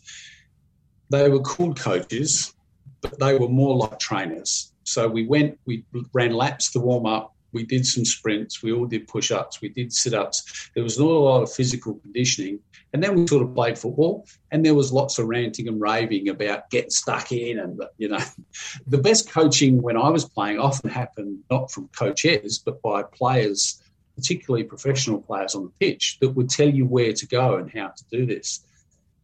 they 1.11 1.29
were 1.29 1.41
called 1.41 1.79
coaches, 1.79 2.55
but 3.01 3.19
they 3.21 3.39
were 3.39 3.49
more 3.49 3.77
like 3.77 3.99
trainers. 3.99 4.73
So 4.83 5.09
we 5.09 5.27
went, 5.27 5.59
we 5.65 5.85
ran 6.13 6.33
laps 6.33 6.73
to 6.73 6.81
warm 6.81 7.07
up. 7.07 7.36
We 7.57 7.65
did 7.65 7.87
some 7.87 8.05
sprints. 8.05 8.63
We 8.63 8.71
all 8.71 8.85
did 8.85 9.09
push 9.09 9.31
ups. 9.31 9.63
We 9.63 9.71
did 9.71 9.91
sit 9.91 10.13
ups. 10.13 10.71
There 10.75 10.85
was 10.85 10.99
not 10.99 11.09
a 11.09 11.25
lot 11.31 11.43
of 11.43 11.51
physical 11.51 11.95
conditioning. 11.95 12.61
And 12.93 13.03
then 13.03 13.15
we 13.15 13.27
sort 13.27 13.43
of 13.43 13.55
played 13.55 13.79
football. 13.79 14.27
And 14.51 14.63
there 14.63 14.75
was 14.75 14.93
lots 14.93 15.19
of 15.19 15.27
ranting 15.27 15.67
and 15.67 15.81
raving 15.81 16.29
about 16.29 16.69
getting 16.69 16.91
stuck 16.91 17.33
in. 17.33 17.59
And, 17.59 17.83
you 17.97 18.09
know, 18.09 18.19
the 18.87 18.99
best 18.99 19.31
coaching 19.31 19.81
when 19.81 19.97
I 19.97 20.11
was 20.11 20.29
playing 20.29 20.59
often 20.59 20.91
happened 20.91 21.39
not 21.51 21.71
from 21.71 21.89
coaches, 21.89 22.59
but 22.59 22.83
by 22.83 23.05
players, 23.05 23.81
particularly 24.17 24.65
professional 24.65 25.23
players 25.23 25.55
on 25.55 25.65
the 25.65 25.73
pitch, 25.81 26.19
that 26.21 26.33
would 26.33 26.51
tell 26.51 26.69
you 26.69 26.85
where 26.85 27.15
to 27.15 27.27
go 27.27 27.57
and 27.57 27.73
how 27.73 27.87
to 27.89 28.05
do 28.11 28.27
this. 28.27 28.61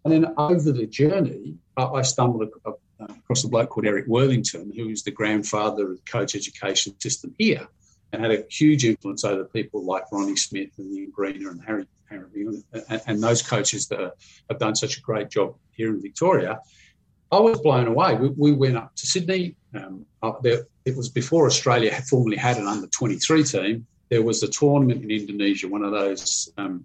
And 0.06 0.14
then 0.14 0.32
over 0.38 0.72
the 0.72 0.86
journey, 0.86 1.58
I 1.76 2.00
stumbled 2.00 2.48
uh, 2.64 2.72
across 2.98 3.44
a 3.44 3.48
bloke 3.48 3.68
called 3.68 3.84
Eric 3.84 4.06
Worthington, 4.06 4.72
who 4.74 4.88
is 4.88 5.02
the 5.02 5.10
grandfather 5.10 5.92
of 5.92 5.96
the 5.96 6.10
coach 6.10 6.34
education 6.34 6.98
system 6.98 7.34
here 7.38 7.68
and 8.12 8.22
had 8.22 8.30
a 8.30 8.44
huge 8.50 8.84
influence 8.84 9.24
over 9.24 9.44
people 9.44 9.84
like 9.84 10.04
Ronnie 10.12 10.36
Smith 10.36 10.70
and 10.78 10.94
Ian 10.94 11.10
Greener 11.10 11.50
and 11.50 11.62
Harry, 11.64 11.86
Harry 12.10 12.28
and, 12.72 13.02
and, 13.06 13.22
those 13.22 13.42
coaches 13.42 13.88
that 13.88 14.14
have 14.50 14.58
done 14.58 14.74
such 14.74 14.98
a 14.98 15.00
great 15.00 15.30
job 15.30 15.54
here 15.70 15.88
in 15.88 16.02
Victoria. 16.02 16.60
I 17.30 17.38
was 17.38 17.60
blown 17.60 17.86
away. 17.86 18.14
We, 18.16 18.28
we 18.28 18.52
went 18.52 18.76
up 18.76 18.94
to 18.96 19.06
Sydney. 19.06 19.56
Um, 19.74 20.04
there, 20.42 20.66
it 20.84 20.96
was 20.96 21.08
before 21.08 21.46
Australia 21.46 21.92
had 21.92 22.04
formally 22.04 22.36
had 22.36 22.58
an 22.58 22.66
under 22.66 22.86
23 22.88 23.44
team. 23.44 23.86
There 24.10 24.22
was 24.22 24.42
a 24.42 24.48
tournament 24.48 25.02
in 25.02 25.10
Indonesia, 25.10 25.66
one 25.68 25.82
of 25.82 25.92
those 25.92 26.52
um, 26.58 26.84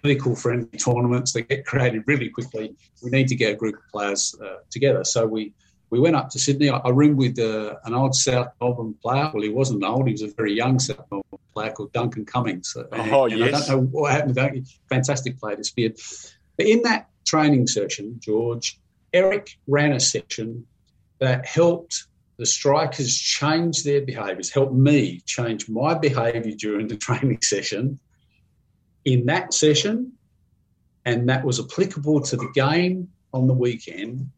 political 0.00 0.34
friendly 0.34 0.76
tournaments 0.76 1.32
that 1.32 1.42
get 1.42 1.64
created 1.64 2.02
really 2.06 2.28
quickly. 2.28 2.74
We 3.02 3.10
need 3.10 3.28
to 3.28 3.36
get 3.36 3.52
a 3.52 3.56
group 3.56 3.76
of 3.76 3.82
players 3.92 4.34
uh, 4.44 4.56
together. 4.70 5.04
So 5.04 5.26
we 5.26 5.54
we 5.94 6.00
went 6.00 6.16
up 6.16 6.28
to 6.30 6.40
Sydney. 6.40 6.70
I, 6.70 6.78
I 6.78 6.88
roomed 6.88 7.18
with 7.18 7.38
uh, 7.38 7.76
an 7.84 7.94
old 7.94 8.16
South 8.16 8.48
Melbourne 8.60 8.94
player. 9.00 9.30
Well, 9.32 9.44
he 9.44 9.48
wasn't 9.48 9.84
old; 9.84 10.08
he 10.08 10.12
was 10.12 10.22
a 10.22 10.28
very 10.28 10.52
young 10.52 10.80
South 10.80 11.06
Melbourne 11.08 11.38
player 11.54 11.70
called 11.70 11.92
Duncan 11.92 12.24
Cummings. 12.24 12.76
And, 12.76 13.12
oh 13.12 13.26
yes, 13.26 13.68
I 13.68 13.74
don't 13.74 13.84
know 13.84 14.00
what 14.00 14.10
happened. 14.10 14.34
Duncan. 14.34 14.66
Fantastic 14.88 15.38
player, 15.38 15.54
disappeared. 15.54 15.96
But 16.56 16.66
in 16.66 16.82
that 16.82 17.08
training 17.24 17.68
session, 17.68 18.16
George 18.18 18.76
Eric 19.12 19.56
ran 19.68 19.92
a 19.92 20.00
session 20.00 20.66
that 21.20 21.46
helped 21.46 22.08
the 22.38 22.46
strikers 22.46 23.16
change 23.16 23.84
their 23.84 24.00
behaviours, 24.00 24.50
helped 24.50 24.74
me 24.74 25.22
change 25.26 25.68
my 25.68 25.94
behaviour 25.94 26.56
during 26.56 26.88
the 26.88 26.96
training 27.06 27.40
session 27.40 28.00
in 29.04 29.26
that 29.26 29.54
session, 29.54 30.10
and 31.04 31.28
that 31.28 31.44
was 31.44 31.60
applicable 31.60 32.20
to 32.22 32.36
the 32.36 32.50
game 32.52 33.10
on 33.32 33.46
the 33.46 33.54
weekend, 33.54 34.28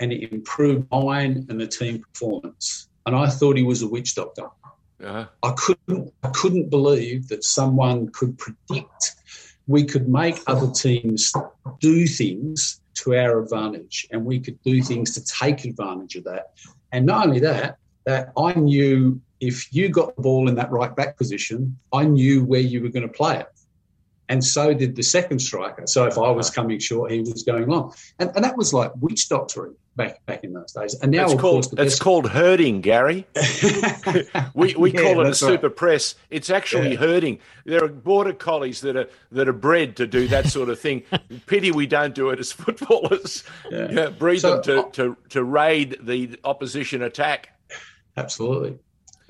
and 0.00 0.12
it 0.12 0.32
improved 0.32 0.86
mine 0.90 1.46
and 1.48 1.60
the 1.60 1.66
team 1.66 2.00
performance. 2.00 2.88
And 3.06 3.14
I 3.14 3.28
thought 3.28 3.56
he 3.56 3.62
was 3.62 3.82
a 3.82 3.88
witch 3.88 4.14
doctor. 4.14 4.48
Uh-huh. 5.02 5.26
I 5.42 5.52
couldn't 5.56 6.12
I 6.22 6.28
couldn't 6.30 6.70
believe 6.70 7.28
that 7.28 7.44
someone 7.44 8.08
could 8.08 8.38
predict 8.38 9.16
we 9.66 9.84
could 9.84 10.08
make 10.08 10.38
other 10.46 10.70
teams 10.70 11.32
do 11.80 12.06
things 12.06 12.80
to 12.94 13.14
our 13.14 13.40
advantage 13.40 14.06
and 14.10 14.24
we 14.24 14.40
could 14.40 14.60
do 14.62 14.82
things 14.82 15.14
to 15.14 15.24
take 15.24 15.64
advantage 15.64 16.16
of 16.16 16.24
that. 16.24 16.52
And 16.92 17.04
not 17.04 17.26
only 17.26 17.40
that, 17.40 17.78
that 18.04 18.32
I 18.38 18.54
knew 18.54 19.20
if 19.40 19.72
you 19.74 19.88
got 19.88 20.16
the 20.16 20.22
ball 20.22 20.48
in 20.48 20.54
that 20.54 20.70
right 20.70 20.94
back 20.94 21.18
position, 21.18 21.78
I 21.92 22.04
knew 22.04 22.44
where 22.44 22.60
you 22.60 22.82
were 22.82 22.88
going 22.88 23.06
to 23.06 23.12
play 23.12 23.40
it. 23.40 23.48
And 24.28 24.42
so 24.42 24.72
did 24.72 24.96
the 24.96 25.02
second 25.02 25.40
striker. 25.40 25.86
So 25.86 26.06
if 26.06 26.16
I 26.16 26.30
was 26.30 26.48
coming 26.50 26.78
short, 26.78 27.10
he 27.10 27.20
was 27.20 27.42
going 27.42 27.68
long. 27.68 27.92
And, 28.18 28.30
and 28.34 28.44
that 28.44 28.56
was 28.56 28.72
like 28.72 28.92
witch 28.96 29.28
doctoring 29.28 29.74
back 29.96 30.24
back 30.26 30.44
in 30.44 30.52
those 30.52 30.72
days. 30.72 30.94
And 31.00 31.10
now, 31.10 31.24
it's 31.24 31.40
called 31.40 31.70
course, 31.70 31.74
it's 31.78 31.98
called 31.98 32.30
herding, 32.30 32.80
Gary. 32.80 33.26
we 34.54 34.74
we 34.74 34.92
yeah, 34.92 35.02
call 35.02 35.20
it 35.20 35.28
a 35.28 35.34
super 35.34 35.68
right. 35.68 35.76
press. 35.76 36.14
It's 36.30 36.50
actually 36.50 36.92
yeah. 36.92 36.98
herding. 36.98 37.38
There 37.64 37.82
are 37.82 37.88
border 37.88 38.32
collies 38.32 38.80
that 38.82 38.96
are 38.96 39.08
that 39.32 39.48
are 39.48 39.54
bred 39.54 39.96
to 39.96 40.06
do 40.06 40.28
that 40.28 40.46
sort 40.46 40.68
of 40.68 40.78
thing. 40.78 41.02
Pity 41.46 41.72
we 41.72 41.86
don't 41.86 42.14
do 42.14 42.30
it 42.30 42.38
as 42.38 42.52
footballers. 42.52 43.42
Yeah. 43.70 43.90
yeah 43.90 44.08
breed 44.10 44.40
so, 44.40 44.60
them 44.60 44.62
to, 44.62 44.90
to 44.92 45.16
to 45.30 45.44
raid 45.44 45.98
the 46.02 46.38
opposition 46.44 47.02
attack. 47.02 47.50
Absolutely. 48.16 48.78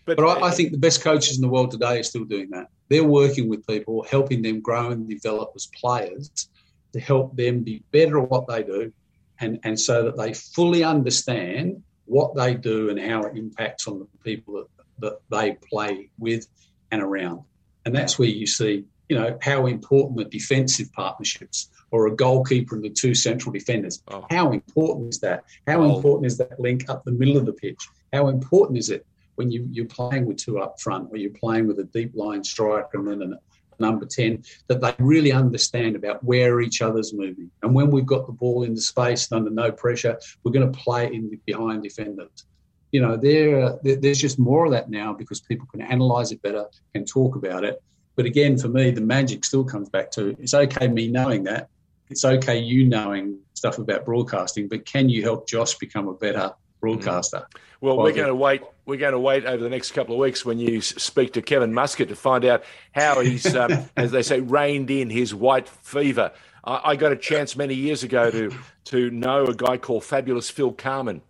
But, 0.04 0.18
but 0.18 0.40
I, 0.40 0.48
I, 0.48 0.50
think 0.52 0.70
the 0.70 0.78
best 0.78 1.02
coaches 1.02 1.36
in 1.36 1.42
the 1.42 1.48
world 1.48 1.72
today 1.72 1.98
are 1.98 2.02
still 2.04 2.24
doing 2.24 2.48
that. 2.50 2.68
They're 2.88 3.02
working 3.02 3.48
with 3.48 3.66
people, 3.66 4.06
helping 4.08 4.40
them 4.40 4.60
grow 4.60 4.90
and 4.90 5.08
develop 5.08 5.50
as 5.56 5.66
players 5.66 6.48
to 6.92 7.00
help 7.00 7.36
them 7.36 7.64
be 7.64 7.82
better 7.90 8.20
at 8.20 8.30
what 8.30 8.46
they 8.46 8.62
do 8.62 8.92
and, 9.40 9.60
and 9.64 9.78
so 9.78 10.04
that 10.04 10.16
they 10.16 10.32
fully 10.32 10.84
understand 10.84 11.82
what 12.06 12.34
they 12.34 12.54
do 12.54 12.90
and 12.90 12.98
how 12.98 13.22
it 13.22 13.36
impacts 13.36 13.86
on 13.86 13.98
the 13.98 14.06
people 14.24 14.54
that, 14.54 14.66
that 14.98 15.20
they 15.30 15.58
play 15.68 16.08
with 16.18 16.46
and 16.90 17.02
around. 17.02 17.42
And 17.84 17.94
that's 17.94 18.18
where 18.18 18.28
you 18.28 18.46
see, 18.46 18.84
you 19.08 19.18
know, 19.18 19.38
how 19.42 19.66
important 19.66 20.18
the 20.18 20.24
defensive 20.24 20.92
partnerships 20.92 21.70
or 21.90 22.06
a 22.06 22.16
goalkeeper 22.16 22.74
and 22.74 22.84
the 22.84 22.90
two 22.90 23.14
central 23.14 23.52
defenders. 23.52 24.02
Oh. 24.08 24.26
How 24.30 24.52
important 24.52 25.10
is 25.10 25.20
that? 25.20 25.44
How 25.66 25.82
oh. 25.82 25.96
important 25.96 26.26
is 26.26 26.38
that 26.38 26.58
link 26.58 26.88
up 26.88 27.04
the 27.04 27.12
middle 27.12 27.36
of 27.36 27.46
the 27.46 27.52
pitch? 27.52 27.88
How 28.12 28.28
important 28.28 28.78
is 28.78 28.90
it 28.90 29.06
when 29.36 29.50
you, 29.50 29.68
you're 29.70 29.86
playing 29.86 30.26
with 30.26 30.38
two 30.38 30.58
up 30.58 30.80
front 30.80 31.08
or 31.12 31.16
you're 31.16 31.30
playing 31.30 31.66
with 31.66 31.78
a 31.78 31.84
deep 31.84 32.14
line 32.14 32.42
striker 32.42 32.98
and 32.98 33.20
then 33.20 33.32
a 33.34 33.40
number 33.78 34.06
10, 34.06 34.44
that 34.68 34.80
they 34.80 34.94
really 34.98 35.32
understand 35.32 35.96
about 35.96 36.22
where 36.24 36.60
each 36.60 36.82
other's 36.82 37.12
moving. 37.12 37.50
And 37.62 37.74
when 37.74 37.90
we've 37.90 38.06
got 38.06 38.26
the 38.26 38.32
ball 38.32 38.62
in 38.62 38.74
the 38.74 38.80
space 38.80 39.30
and 39.30 39.38
under 39.38 39.50
no 39.50 39.72
pressure, 39.72 40.18
we're 40.42 40.52
going 40.52 40.70
to 40.70 40.78
play 40.78 41.06
in 41.12 41.38
behind 41.44 41.82
defenders. 41.82 42.46
You 42.92 43.02
know, 43.02 43.16
there, 43.16 43.78
there's 43.82 44.20
just 44.20 44.38
more 44.38 44.64
of 44.64 44.72
that 44.72 44.88
now 44.88 45.12
because 45.12 45.40
people 45.40 45.66
can 45.70 45.82
analyse 45.82 46.32
it 46.32 46.42
better, 46.42 46.66
and 46.94 47.06
talk 47.06 47.36
about 47.36 47.64
it. 47.64 47.82
But 48.14 48.24
again, 48.24 48.56
for 48.56 48.68
me, 48.68 48.90
the 48.90 49.02
magic 49.02 49.44
still 49.44 49.64
comes 49.64 49.88
back 49.90 50.10
to 50.12 50.34
it's 50.38 50.54
okay 50.54 50.88
me 50.88 51.08
knowing 51.08 51.44
that. 51.44 51.68
It's 52.08 52.24
okay 52.24 52.58
you 52.58 52.86
knowing 52.86 53.40
stuff 53.54 53.78
about 53.78 54.04
broadcasting, 54.04 54.68
but 54.68 54.86
can 54.86 55.08
you 55.08 55.22
help 55.22 55.48
Josh 55.48 55.74
become 55.74 56.08
a 56.08 56.14
better 56.14 56.52
broadcaster? 56.94 57.46
Well, 57.80 57.98
we're 57.98 58.12
going 58.12 58.28
to 58.28 58.34
wait. 58.34 58.62
We're 58.86 58.98
going 58.98 59.12
to 59.12 59.18
wait 59.18 59.44
over 59.44 59.62
the 59.62 59.68
next 59.68 59.92
couple 59.92 60.14
of 60.14 60.20
weeks 60.20 60.44
when 60.44 60.58
you 60.58 60.80
speak 60.80 61.32
to 61.34 61.42
Kevin 61.42 61.74
Muscat 61.74 62.08
to 62.08 62.16
find 62.16 62.44
out 62.44 62.64
how 62.92 63.20
he's, 63.20 63.54
um, 63.56 63.88
as 63.96 64.12
they 64.12 64.22
say, 64.22 64.40
reined 64.40 64.90
in 64.90 65.10
his 65.10 65.34
white 65.34 65.68
fever. 65.68 66.32
I, 66.64 66.80
I, 66.84 66.96
got 66.96 67.12
a 67.12 67.16
chance 67.16 67.56
many 67.56 67.74
years 67.74 68.02
ago 68.02 68.30
to 68.30 68.54
to 68.86 69.10
know 69.10 69.46
a 69.46 69.54
guy 69.54 69.76
called 69.76 70.04
Fabulous 70.04 70.48
Phil 70.48 70.72
Carman, 70.72 71.20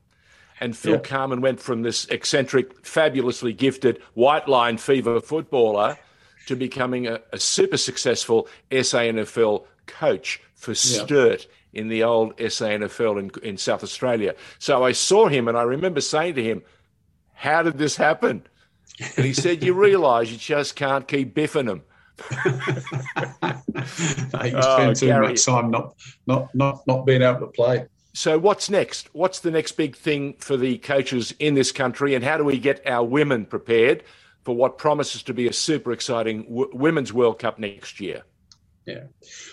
and 0.61 0.77
Phil 0.77 0.95
yeah. 0.95 1.01
Carman 1.01 1.41
went 1.41 1.61
from 1.61 1.83
this 1.83 2.07
eccentric, 2.07 2.85
fabulously 2.87 3.53
gifted 3.53 4.01
white 4.15 4.49
line 4.49 4.77
fever 4.77 5.21
footballer 5.21 5.99
to 6.47 6.57
becoming 6.57 7.07
a, 7.07 7.21
a 7.33 7.39
super 7.39 7.77
successful 7.77 8.49
SANFL 8.71 9.65
coach 9.87 10.41
for 10.55 10.71
yeah. 10.71 10.75
Sturt 10.75 11.47
in 11.77 11.89
the 11.89 12.03
old 12.03 12.37
SANFL 12.39 13.19
in, 13.19 13.31
in 13.43 13.57
South 13.59 13.83
Australia. 13.83 14.35
So 14.59 14.83
I 14.83 14.93
saw 14.93 15.29
him 15.29 15.47
and 15.47 15.57
I 15.57 15.63
remember 15.63 16.01
saying 16.01 16.35
to 16.37 16.43
him, 16.43 16.63
How 17.35 17.63
did 17.63 17.79
this 17.79 17.97
happen? 17.97 18.43
And 19.17 19.27
he 19.27 19.35
said, 19.35 19.63
You 19.63 19.75
realise 19.75 20.31
you 20.31 20.39
just 20.39 20.75
can't 20.75 21.07
keep 21.07 21.35
biffing 21.35 21.67
them. 21.67 21.83
you 24.45 24.57
oh, 24.57 24.77
spend 24.77 24.97
too 24.97 25.07
Gary. 25.07 25.29
much 25.29 25.45
time 25.45 25.71
not, 25.71 25.95
not, 26.27 26.55
not, 26.55 26.87
not 26.87 27.05
being 27.05 27.21
able 27.21 27.41
to 27.41 27.47
play. 27.49 27.87
So, 28.15 28.39
what's 28.39 28.71
next? 28.71 29.15
What's 29.15 29.41
the 29.41 29.51
next 29.51 29.73
big 29.73 29.95
thing 29.95 30.37
for 30.39 30.57
the 30.57 30.79
coaches 30.79 31.35
in 31.39 31.53
this 31.53 31.71
country, 31.71 32.15
and 32.15 32.25
how 32.25 32.39
do 32.39 32.45
we 32.45 32.59
get 32.59 32.81
our 32.87 33.05
women 33.05 33.45
prepared 33.45 34.05
for 34.43 34.57
what 34.57 34.79
promises 34.79 35.23
to 35.25 35.35
be 35.35 35.47
a 35.47 35.53
super 35.53 35.93
exciting 35.93 36.45
w- 36.45 36.71
Women's 36.73 37.13
World 37.13 37.39
Cup 37.39 37.59
next 37.59 38.01
year? 38.01 38.23
Yeah. 38.87 39.05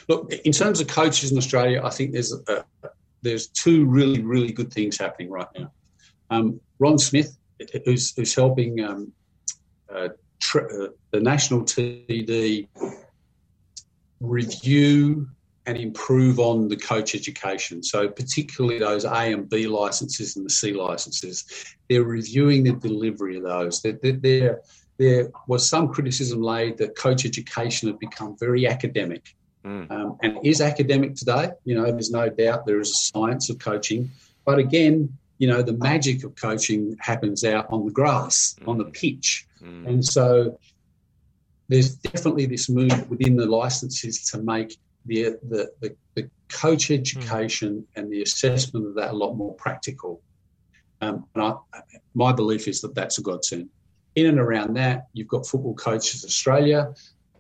Look, 0.08 0.32
in 0.32 0.52
terms 0.52 0.80
of 0.80 0.88
coaches 0.88 1.32
in 1.32 1.38
Australia, 1.38 1.82
I 1.84 1.89
think 1.89 2.13
there's 2.13 2.34
a, 2.34 2.63
there's 3.24 3.48
two 3.48 3.86
really 3.86 4.22
really 4.22 4.52
good 4.52 4.72
things 4.72 4.98
happening 4.98 5.32
right 5.32 5.48
now. 5.58 5.72
Um, 6.30 6.60
Ron 6.80 6.98
Smith, 6.98 7.38
who's, 7.86 8.15
who's 8.15 8.36
helping 8.36 8.84
um, 8.84 9.12
uh, 9.93 10.10
uh, 10.56 10.88
the 11.12 11.19
national 11.19 11.62
TD 11.62 12.67
review 14.19 15.28
and 15.65 15.78
improve 15.78 16.39
on 16.39 16.67
the 16.67 16.76
coach 16.76 17.15
education. 17.15 17.84
So, 17.84 18.10
particularly 18.10 18.80
those 18.80 19.06
A 19.06 19.32
and 19.32 19.50
B 19.50 19.67
licenses 19.67 20.36
and 20.36 20.46
the 20.46 20.50
C 20.50 20.74
licenses, 20.74 21.46
they're 21.89 22.04
reviewing 22.04 22.63
the 22.63 22.74
delivery 22.74 23.38
of 23.38 23.43
those. 23.43 23.82
They're, 23.82 23.98
they're, 24.02 24.62
there 24.97 25.32
was 25.47 25.67
some 25.67 25.88
criticism 25.89 26.41
laid 26.41 26.77
that 26.77 26.95
coach 26.95 27.25
education 27.25 27.89
had 27.89 27.99
become 27.99 28.36
very 28.39 28.67
academic. 28.67 29.36
Mm. 29.65 29.89
Um, 29.91 30.17
and 30.21 30.45
is 30.45 30.60
academic 30.60 31.15
today. 31.15 31.51
You 31.63 31.75
know, 31.75 31.86
there's 31.86 32.12
no 32.12 32.27
doubt 32.27 32.65
there 32.65 32.82
is 32.82 32.91
a 32.91 32.93
science 32.93 33.49
of 33.49 33.60
coaching. 33.60 34.12
But 34.45 34.60
again, 34.60 35.17
you 35.38 35.47
know, 35.47 35.62
the 35.62 35.73
magic 35.73 36.23
of 36.25 36.36
coaching 36.36 36.97
happens 36.99 37.45
out 37.45 37.67
on 37.69 37.86
the 37.86 37.91
grass, 37.91 38.56
mm. 38.60 38.67
on 38.67 38.77
the 38.77 38.86
pitch. 38.86 39.47
Mm. 39.63 39.88
And 39.88 40.06
so 40.06 40.60
there's 41.69 41.95
definitely 41.95 42.45
this 42.45 42.69
move 42.69 43.10
within 43.10 43.38
the 43.38 43.45
licenses 43.45 44.25
to 44.32 44.39
make 44.39 44.77
the, 45.06 45.38
the, 45.47 45.71
the, 45.79 45.95
the 46.15 46.29
coach 46.49 46.89
mm. 46.89 46.99
education 46.99 47.88
and 47.95 48.12
the 48.12 48.21
assessment 48.21 48.86
of 48.86 48.95
that 48.95 49.12
a 49.12 49.17
lot 49.17 49.34
more 49.36 49.53
practical. 49.56 50.21
Um, 50.99 51.25
and 51.36 51.43
I, 51.43 51.53
my 52.13 52.34
belief 52.34 52.67
is 52.67 52.82
that 52.82 52.95
that's 52.95 53.17
a 53.17 53.21
godsend 53.21 53.69
in 54.15 54.28
and 54.28 54.39
around 54.39 54.76
that, 54.76 55.08
you've 55.13 55.28
got 55.28 55.47
Football 55.47 55.76
Coaches 55.76 56.23
Australia, 56.23 56.93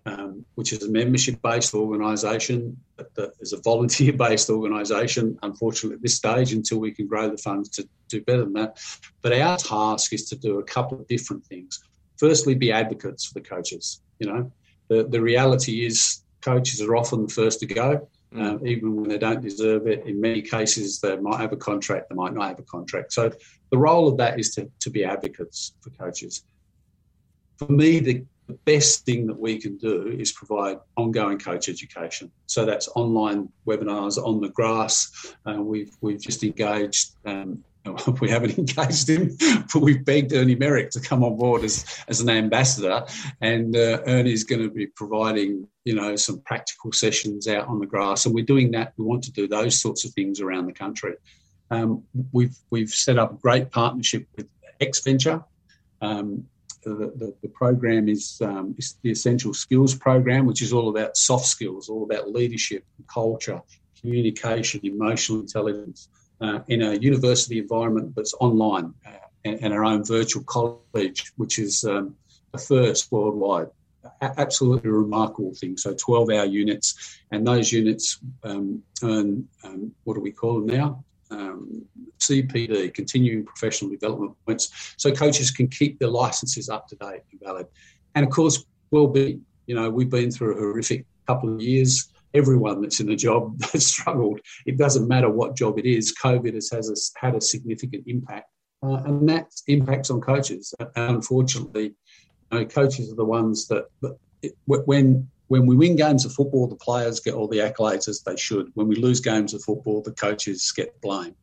um, 0.05 0.45
which 0.55 0.73
is 0.73 0.83
a 0.83 0.91
membership 0.91 1.41
based 1.41 1.73
organisation, 1.73 2.77
that 2.97 3.31
is 3.39 3.53
a 3.53 3.61
volunteer 3.61 4.13
based 4.13 4.49
organisation, 4.49 5.37
unfortunately, 5.43 5.95
at 5.95 6.01
this 6.01 6.15
stage, 6.15 6.53
until 6.53 6.79
we 6.79 6.91
can 6.91 7.07
grow 7.07 7.29
the 7.29 7.37
funds 7.37 7.69
to 7.69 7.87
do 8.09 8.21
better 8.21 8.43
than 8.43 8.53
that. 8.53 8.79
But 9.21 9.33
our 9.33 9.57
task 9.57 10.13
is 10.13 10.27
to 10.29 10.35
do 10.35 10.59
a 10.59 10.63
couple 10.63 10.99
of 10.99 11.07
different 11.07 11.45
things. 11.45 11.81
Firstly, 12.17 12.55
be 12.55 12.71
advocates 12.71 13.25
for 13.25 13.35
the 13.35 13.41
coaches. 13.41 14.01
You 14.19 14.27
know, 14.27 14.51
the, 14.89 15.05
the 15.05 15.21
reality 15.21 15.85
is 15.85 16.21
coaches 16.41 16.81
are 16.81 16.95
often 16.95 17.27
the 17.27 17.33
first 17.33 17.59
to 17.61 17.65
go. 17.65 18.07
Um, 18.35 18.65
even 18.65 18.95
when 18.95 19.09
they 19.09 19.19
don't 19.19 19.43
deserve 19.43 19.85
it. 19.85 20.07
In 20.07 20.19
many 20.19 20.41
cases, 20.41 20.99
they 20.99 21.15
might 21.17 21.39
have 21.39 21.53
a 21.53 21.55
contract, 21.55 22.09
they 22.09 22.15
might 22.15 22.33
not 22.33 22.47
have 22.47 22.57
a 22.57 22.63
contract. 22.63 23.13
So 23.13 23.31
the 23.69 23.77
role 23.77 24.07
of 24.07 24.17
that 24.17 24.39
is 24.39 24.55
to, 24.55 24.67
to 24.79 24.89
be 24.89 25.05
advocates 25.05 25.75
for 25.81 25.91
coaches 25.91 26.43
for 27.57 27.71
me, 27.71 27.99
the, 27.99 28.25
best 28.65 29.05
thing 29.05 29.27
that 29.27 29.39
we 29.39 29.59
can 29.59 29.77
do 29.77 30.07
is 30.07 30.31
provide 30.31 30.77
ongoing 30.97 31.39
coach 31.39 31.69
education. 31.69 32.31
So 32.45 32.65
that's 32.65 32.87
online 32.95 33.49
webinars 33.67 34.23
on 34.23 34.41
the 34.41 34.49
grass. 34.49 35.33
Uh, 35.47 35.61
we've 35.61 35.95
we've 36.01 36.21
just 36.21 36.43
engaged. 36.43 37.11
Um, 37.25 37.63
we 38.21 38.29
haven't 38.29 38.57
engaged 38.57 39.09
him, 39.09 39.35
but 39.73 39.81
we've 39.81 40.05
begged 40.05 40.31
Ernie 40.33 40.55
Merrick 40.55 40.89
to 40.91 41.01
come 41.01 41.21
on 41.23 41.35
board 41.35 41.63
as, 41.63 41.85
as 42.07 42.21
an 42.21 42.29
ambassador, 42.29 43.05
and 43.41 43.75
uh, 43.75 43.99
Ernie's 44.07 44.45
going 44.45 44.61
to 44.61 44.69
be 44.69 44.87
providing, 44.87 45.67
you 45.83 45.93
know, 45.93 46.15
some 46.15 46.39
practical 46.41 46.93
sessions 46.93 47.47
out 47.47 47.67
on 47.67 47.79
the 47.79 47.85
grass, 47.85 48.25
and 48.25 48.33
we're 48.33 48.45
doing 48.45 48.71
that. 48.71 48.93
We 48.97 49.03
want 49.03 49.23
to 49.25 49.33
do 49.33 49.47
those 49.47 49.81
sorts 49.81 50.05
of 50.05 50.13
things 50.13 50.39
around 50.39 50.67
the 50.67 50.73
country. 50.73 51.15
Um, 51.71 52.03
we've 52.31 52.55
we've 52.69 52.89
set 52.89 53.17
up 53.17 53.33
a 53.33 53.35
great 53.35 53.69
partnership 53.71 54.27
with 54.37 54.47
Xventure, 54.79 55.43
um, 56.01 56.45
the, 56.89 57.33
the, 57.41 57.49
program 57.49 58.07
is, 58.09 58.39
um, 58.41 58.75
is, 58.77 58.97
the 59.01 59.11
Essential 59.11 59.53
Skills 59.53 59.95
Program, 59.95 60.45
which 60.45 60.61
is 60.61 60.73
all 60.73 60.89
about 60.89 61.17
soft 61.17 61.45
skills, 61.45 61.89
all 61.89 62.03
about 62.03 62.31
leadership, 62.31 62.85
culture, 63.07 63.61
communication, 63.99 64.81
emotional 64.83 65.39
intelligence 65.39 66.09
uh, 66.41 66.59
in 66.67 66.81
a 66.81 66.93
university 66.95 67.59
environment 67.59 68.13
that's 68.15 68.33
online 68.39 68.93
uh, 69.05 69.11
and, 69.45 69.63
and, 69.63 69.73
our 69.73 69.85
own 69.85 70.03
virtual 70.03 70.43
college, 70.43 71.31
which 71.37 71.59
is 71.59 71.83
um, 71.83 72.15
a 72.53 72.57
first 72.57 73.11
worldwide. 73.11 73.67
A- 74.21 74.39
absolutely 74.39 74.89
remarkable 74.89 75.53
thing. 75.53 75.77
So 75.77 75.93
12 75.93 76.29
hour 76.31 76.45
units, 76.45 77.19
and 77.31 77.47
those 77.47 77.71
units 77.71 78.19
um, 78.43 78.83
earn 79.01 79.47
um, 79.63 79.93
what 80.03 80.15
do 80.15 80.19
we 80.19 80.31
call 80.31 80.61
them 80.61 80.67
now? 80.67 81.03
um, 81.33 81.85
CPD, 82.27 82.93
continuing 82.93 83.45
professional 83.45 83.91
development 83.91 84.33
points, 84.45 84.93
so 84.97 85.11
coaches 85.11 85.51
can 85.51 85.67
keep 85.67 85.99
their 85.99 86.09
licenses 86.09 86.69
up 86.69 86.87
to 86.87 86.95
date 86.95 87.21
and 87.31 87.41
valid. 87.41 87.67
And 88.15 88.25
of 88.25 88.31
course, 88.31 88.65
well-being. 88.91 89.45
You 89.65 89.75
know, 89.75 89.89
we've 89.89 90.09
been 90.09 90.29
through 90.29 90.55
a 90.55 90.59
horrific 90.59 91.05
couple 91.25 91.53
of 91.53 91.61
years. 91.61 92.09
Everyone 92.33 92.81
that's 92.81 92.99
in 92.99 93.09
a 93.09 93.15
job 93.15 93.63
has 93.71 93.85
struggled. 93.85 94.41
It 94.65 94.77
doesn't 94.77 95.07
matter 95.07 95.29
what 95.29 95.55
job 95.55 95.79
it 95.79 95.85
is. 95.85 96.13
COVID 96.13 96.53
has, 96.53 96.69
has 96.71 97.11
had 97.15 97.35
a 97.35 97.41
significant 97.41 98.03
impact 98.07 98.49
uh, 98.83 99.01
and 99.05 99.27
that 99.29 99.47
impacts 99.67 100.09
on 100.09 100.19
coaches. 100.19 100.73
And 100.79 101.15
unfortunately, 101.15 101.93
you 102.51 102.59
know, 102.59 102.65
coaches 102.65 103.11
are 103.11 103.15
the 103.15 103.25
ones 103.25 103.67
that, 103.67 103.85
that 104.01 104.17
it, 104.41 104.55
when 104.65 105.29
when 105.47 105.65
we 105.65 105.75
win 105.75 105.95
games 105.95 106.25
of 106.25 106.33
football, 106.33 106.67
the 106.67 106.75
players 106.75 107.19
get 107.19 107.35
all 107.35 107.47
the 107.47 107.59
accolades 107.59 108.07
as 108.07 108.21
they 108.21 108.35
should. 108.35 108.71
When 108.73 108.87
we 108.87 108.95
lose 108.95 109.19
games 109.19 109.53
of 109.53 109.61
football, 109.61 110.01
the 110.01 110.13
coaches 110.13 110.71
get 110.75 110.99
blamed. 111.01 111.35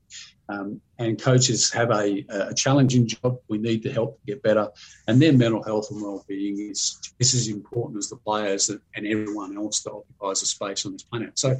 Um, 0.50 0.80
and 0.98 1.20
coaches 1.20 1.70
have 1.72 1.90
a, 1.90 2.24
a, 2.28 2.54
challenging 2.54 3.06
job. 3.06 3.38
We 3.48 3.58
need 3.58 3.82
to 3.84 3.92
help 3.92 4.18
get 4.26 4.42
better, 4.42 4.68
and 5.06 5.20
their 5.20 5.32
mental 5.32 5.62
health 5.62 5.90
and 5.90 6.02
well-being 6.02 6.58
is 6.70 6.98
just 7.20 7.34
as 7.34 7.48
important 7.48 7.98
as 7.98 8.08
the 8.08 8.16
players 8.16 8.68
and 8.68 9.06
everyone 9.06 9.56
else 9.56 9.80
that 9.82 9.92
occupies 9.92 10.42
a 10.42 10.46
space 10.46 10.84
on 10.86 10.92
this 10.92 11.02
planet. 11.02 11.38
So, 11.38 11.56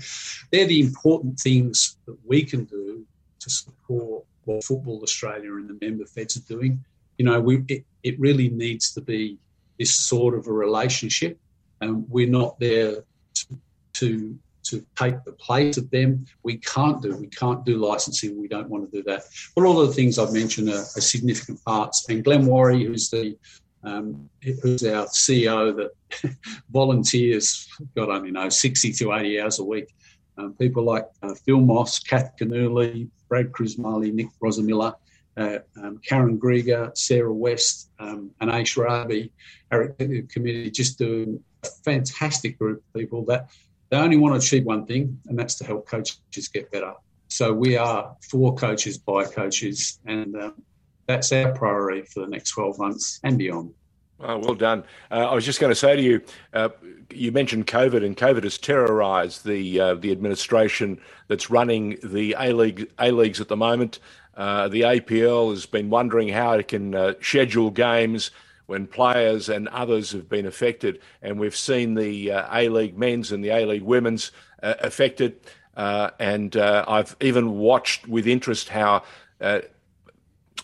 they're 0.50 0.66
the 0.66 0.80
important 0.80 1.38
things 1.38 1.96
that 2.06 2.16
we 2.26 2.42
can 2.42 2.64
do 2.64 3.06
to 3.40 3.50
support 3.50 4.24
what 4.44 4.64
Football 4.64 5.00
Australia 5.02 5.54
and 5.54 5.68
the 5.68 5.86
member 5.86 6.06
feds 6.06 6.36
are 6.36 6.54
doing. 6.54 6.84
You 7.18 7.26
know, 7.26 7.40
we 7.40 7.62
it, 7.68 7.84
it 8.02 8.18
really 8.18 8.48
needs 8.48 8.92
to 8.94 9.00
be 9.00 9.38
this 9.78 9.94
sort 9.94 10.34
of 10.34 10.46
a 10.46 10.52
relationship, 10.52 11.38
and 11.80 12.08
we're 12.08 12.28
not 12.28 12.58
there 12.58 13.04
to, 13.34 13.58
to 13.94 14.38
to 14.64 14.84
take 14.96 15.22
the 15.24 15.32
place 15.32 15.76
of 15.76 15.90
them. 15.90 16.26
We 16.42 16.58
can't 16.58 17.00
do. 17.02 17.16
We 17.16 17.28
can't 17.28 17.64
do 17.64 17.76
licensing. 17.78 18.40
We 18.40 18.48
don't 18.48 18.68
want 18.68 18.90
to 18.90 18.96
do 18.96 19.02
that. 19.04 19.22
But 19.54 19.64
all 19.64 19.80
of 19.80 19.88
the 19.88 19.94
things 19.94 20.18
I've 20.18 20.32
mentioned 20.32 20.68
are, 20.68 20.82
are 20.82 21.00
significant 21.00 21.64
parts. 21.64 22.08
And 22.08 22.24
Glenn 22.24 22.46
Warry, 22.46 22.84
who's 22.84 23.10
the 23.10 23.36
um, 23.82 24.28
who's 24.42 24.84
our 24.84 25.06
CEO 25.06 25.74
that 25.76 26.36
volunteers, 26.70 27.66
God 27.96 28.10
only 28.10 28.30
know, 28.30 28.48
60 28.48 28.92
to 28.92 29.12
80 29.14 29.40
hours 29.40 29.58
a 29.58 29.64
week. 29.64 29.94
Um, 30.36 30.54
people 30.54 30.84
like 30.84 31.06
uh, 31.22 31.34
Phil 31.34 31.60
Moss, 31.60 31.98
Kath 31.98 32.32
Canuli, 32.38 33.08
Brad 33.28 33.52
Krismali, 33.52 34.12
Nick 34.12 34.28
Rosamilla, 34.42 34.96
uh, 35.36 35.58
um, 35.82 35.98
Karen 36.06 36.38
Grieger, 36.38 36.96
Sarah 36.96 37.32
West, 37.32 37.90
um, 37.98 38.30
and 38.40 38.50
Aish 38.50 38.76
Rabi, 38.76 39.32
our 39.70 39.82
executive 39.82 40.28
committee, 40.28 40.70
just 40.70 40.98
doing 40.98 41.42
a 41.62 41.68
fantastic 41.84 42.58
group 42.58 42.78
of 42.78 43.00
people 43.00 43.24
that 43.26 43.50
they 43.90 43.96
only 43.96 44.16
want 44.16 44.34
to 44.34 44.38
achieve 44.38 44.64
one 44.64 44.86
thing, 44.86 45.20
and 45.26 45.38
that's 45.38 45.56
to 45.56 45.64
help 45.64 45.86
coaches 45.86 46.48
get 46.52 46.70
better. 46.70 46.94
So 47.28 47.52
we 47.52 47.76
are 47.76 48.16
for 48.28 48.54
coaches 48.54 48.98
by 48.98 49.24
coaches, 49.24 50.00
and 50.06 50.34
um, 50.36 50.62
that's 51.06 51.32
our 51.32 51.52
priority 51.52 52.02
for 52.02 52.20
the 52.20 52.28
next 52.28 52.50
12 52.50 52.78
months 52.78 53.20
and 53.22 53.36
beyond. 53.36 53.74
Oh, 54.22 54.38
well 54.38 54.54
done. 54.54 54.84
Uh, 55.10 55.28
I 55.30 55.34
was 55.34 55.46
just 55.46 55.60
going 55.60 55.70
to 55.70 55.76
say 55.76 55.96
to 55.96 56.02
you, 56.02 56.22
uh, 56.52 56.68
you 57.10 57.32
mentioned 57.32 57.66
COVID, 57.66 58.04
and 58.04 58.16
COVID 58.16 58.44
has 58.44 58.58
terrorised 58.58 59.46
the 59.46 59.80
uh, 59.80 59.94
the 59.94 60.12
administration 60.12 61.00
that's 61.28 61.50
running 61.50 61.98
the 62.02 62.36
A 62.38 62.52
League 62.52 62.90
A 62.98 63.10
leagues 63.12 63.40
at 63.40 63.48
the 63.48 63.56
moment. 63.56 63.98
Uh, 64.36 64.68
the 64.68 64.82
APL 64.82 65.50
has 65.50 65.66
been 65.66 65.90
wondering 65.90 66.28
how 66.28 66.52
it 66.52 66.68
can 66.68 66.94
uh, 66.94 67.14
schedule 67.20 67.70
games 67.70 68.30
when 68.70 68.86
players 68.86 69.48
and 69.48 69.66
others 69.68 70.12
have 70.12 70.28
been 70.28 70.46
affected. 70.46 71.00
And 71.22 71.40
we've 71.40 71.56
seen 71.56 71.96
the 71.96 72.30
uh, 72.30 72.56
A 72.56 72.68
League 72.68 72.96
men's 72.96 73.32
and 73.32 73.42
the 73.42 73.48
A 73.48 73.66
League 73.66 73.82
women's 73.82 74.30
uh, 74.62 74.74
affected. 74.78 75.40
Uh, 75.76 76.10
and 76.20 76.56
uh, 76.56 76.84
I've 76.86 77.16
even 77.20 77.58
watched 77.58 78.06
with 78.06 78.28
interest 78.28 78.68
how 78.68 79.02
uh, 79.40 79.62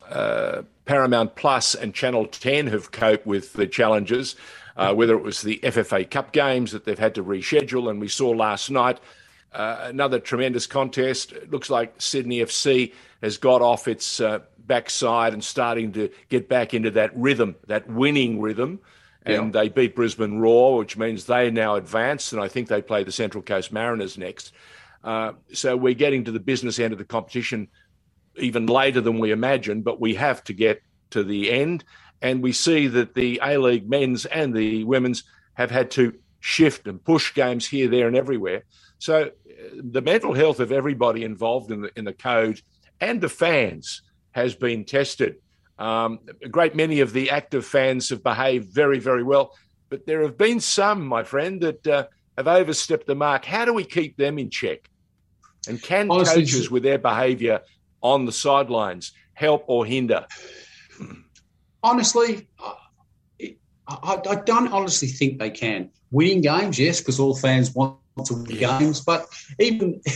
uh, 0.09 0.63
Paramount 0.85 1.35
Plus 1.35 1.75
and 1.75 1.93
Channel 1.93 2.27
10 2.27 2.69
have 2.69 2.93
coped 2.93 3.27
with 3.27 3.55
the 3.55 3.67
challenges, 3.67 4.37
whether 4.77 5.17
it 5.17 5.25
was 5.25 5.43
the 5.43 5.59
FFA 5.65 6.09
Cup 6.09 6.31
games 6.31 6.71
that 6.71 6.85
they've 6.85 6.97
had 6.97 7.17
to 7.17 7.25
reschedule. 7.25 7.91
And 7.91 8.01
we 8.01 8.07
saw 8.07 8.31
last 8.31 8.71
night 8.71 9.01
another 9.53 10.21
tremendous 10.21 10.69
contest. 10.69 11.33
It 11.33 11.51
looks 11.51 11.71
like 11.71 12.01
Sydney 12.01 12.39
FC 12.39 12.93
has 13.23 13.39
got 13.39 13.63
off 13.63 13.89
its 13.89 14.21
backside 14.59 15.33
and 15.33 15.43
starting 15.43 15.93
to 15.93 16.11
get 16.29 16.49
back 16.49 16.75
into 16.75 16.91
that 16.93 17.17
rhythm, 17.17 17.57
that 17.67 17.89
winning 17.89 18.41
rhythm. 18.41 18.81
And 19.25 19.53
yeah. 19.53 19.63
they 19.63 19.69
beat 19.69 19.97
Brisbane 19.97 20.39
Roar, 20.39 20.79
which 20.79 20.97
means 20.97 21.25
they 21.25 21.51
now 21.51 21.75
advance, 21.75 22.33
And 22.33 22.41
I 22.41 22.47
think 22.47 22.69
they 22.69 22.81
play 22.81 23.03
the 23.03 23.11
Central 23.11 23.43
Coast 23.43 23.73
Mariners 23.73 24.17
next. 24.17 24.53
Uh, 25.03 25.33
so 25.53 25.77
we're 25.77 25.95
getting 25.95 26.25
to 26.25 26.33
the 26.33 26.41
business 26.41 26.79
end 26.79 26.93
of 26.93 26.99
the 26.99 27.05
competition 27.05 27.69
even 28.37 28.67
later 28.67 29.01
than 29.01 29.19
we 29.19 29.31
imagined, 29.31 29.83
but 29.83 30.01
we 30.01 30.15
have 30.15 30.45
to 30.45 30.53
get 30.53 30.83
to 31.11 31.25
the 31.25 31.51
end. 31.51 31.85
And 32.23 32.43
we 32.43 32.53
see 32.53 32.87
that 32.89 33.15
the 33.15 33.41
A 33.43 33.59
League 33.59 33.89
men's 33.89 34.27
and 34.27 34.55
the 34.55 34.85
women's 34.85 35.25
have 35.55 35.71
had 35.71 35.91
to 35.93 36.15
shift 36.41 36.87
and 36.87 37.03
push 37.03 37.35
games 37.35 37.67
here, 37.67 37.89
there, 37.89 38.07
and 38.07 38.17
everywhere. 38.17 38.65
So 38.99 39.25
uh, 39.25 39.31
the 39.75 40.03
mental 40.03 40.35
health 40.35 40.61
of 40.61 40.73
everybody 40.73 41.25
involved 41.25 41.71
in 41.71 41.83
the 41.83 41.91
in 41.97 42.05
the 42.05 42.13
code 42.13 42.61
and 43.01 43.21
the 43.21 43.29
fans 43.29 44.03
has 44.33 44.55
been 44.55 44.85
tested. 44.85 45.37
Um, 45.79 46.21
a 46.43 46.49
great 46.49 46.75
many 46.75 47.01
of 47.01 47.13
the 47.13 47.31
active 47.31 47.67
fans 47.67 48.09
have 48.11 48.23
behaved 48.23 48.73
very, 48.73 48.99
very 48.99 49.23
well, 49.23 49.55
but 49.89 50.07
there 50.07 50.23
have 50.23 50.39
been 50.39 50.61
some, 50.61 51.07
my 51.07 51.23
friend, 51.23 51.61
that 51.61 51.87
uh, 51.87 52.07
have 52.37 52.49
overstepped 52.49 53.07
the 53.07 53.15
mark. 53.15 53.45
How 53.45 53.65
do 53.65 53.73
we 53.73 53.85
keep 53.85 54.17
them 54.17 54.39
in 54.39 54.51
check? 54.51 54.89
And 55.69 55.83
can 55.83 56.11
honestly, 56.11 56.43
coaches, 56.43 56.71
with 56.71 56.83
their 56.83 56.99
behaviour 56.99 57.61
on 58.01 58.25
the 58.25 58.33
sidelines, 58.33 59.13
help 59.35 59.65
or 59.67 59.85
hinder? 59.85 60.27
Honestly, 61.83 62.49
I, 63.89 64.21
I, 64.29 64.35
don't 64.45 64.73
honestly 64.73 65.09
think 65.09 65.39
they 65.39 65.51
can. 65.51 65.91
Winning 66.11 66.41
games, 66.41 66.79
yes, 66.79 67.01
because 67.01 67.21
all 67.21 67.37
fans 67.37 67.75
want 67.75 67.99
to 68.25 68.35
win 68.35 68.45
games. 68.45 69.01
But 69.01 69.27
even 69.59 70.01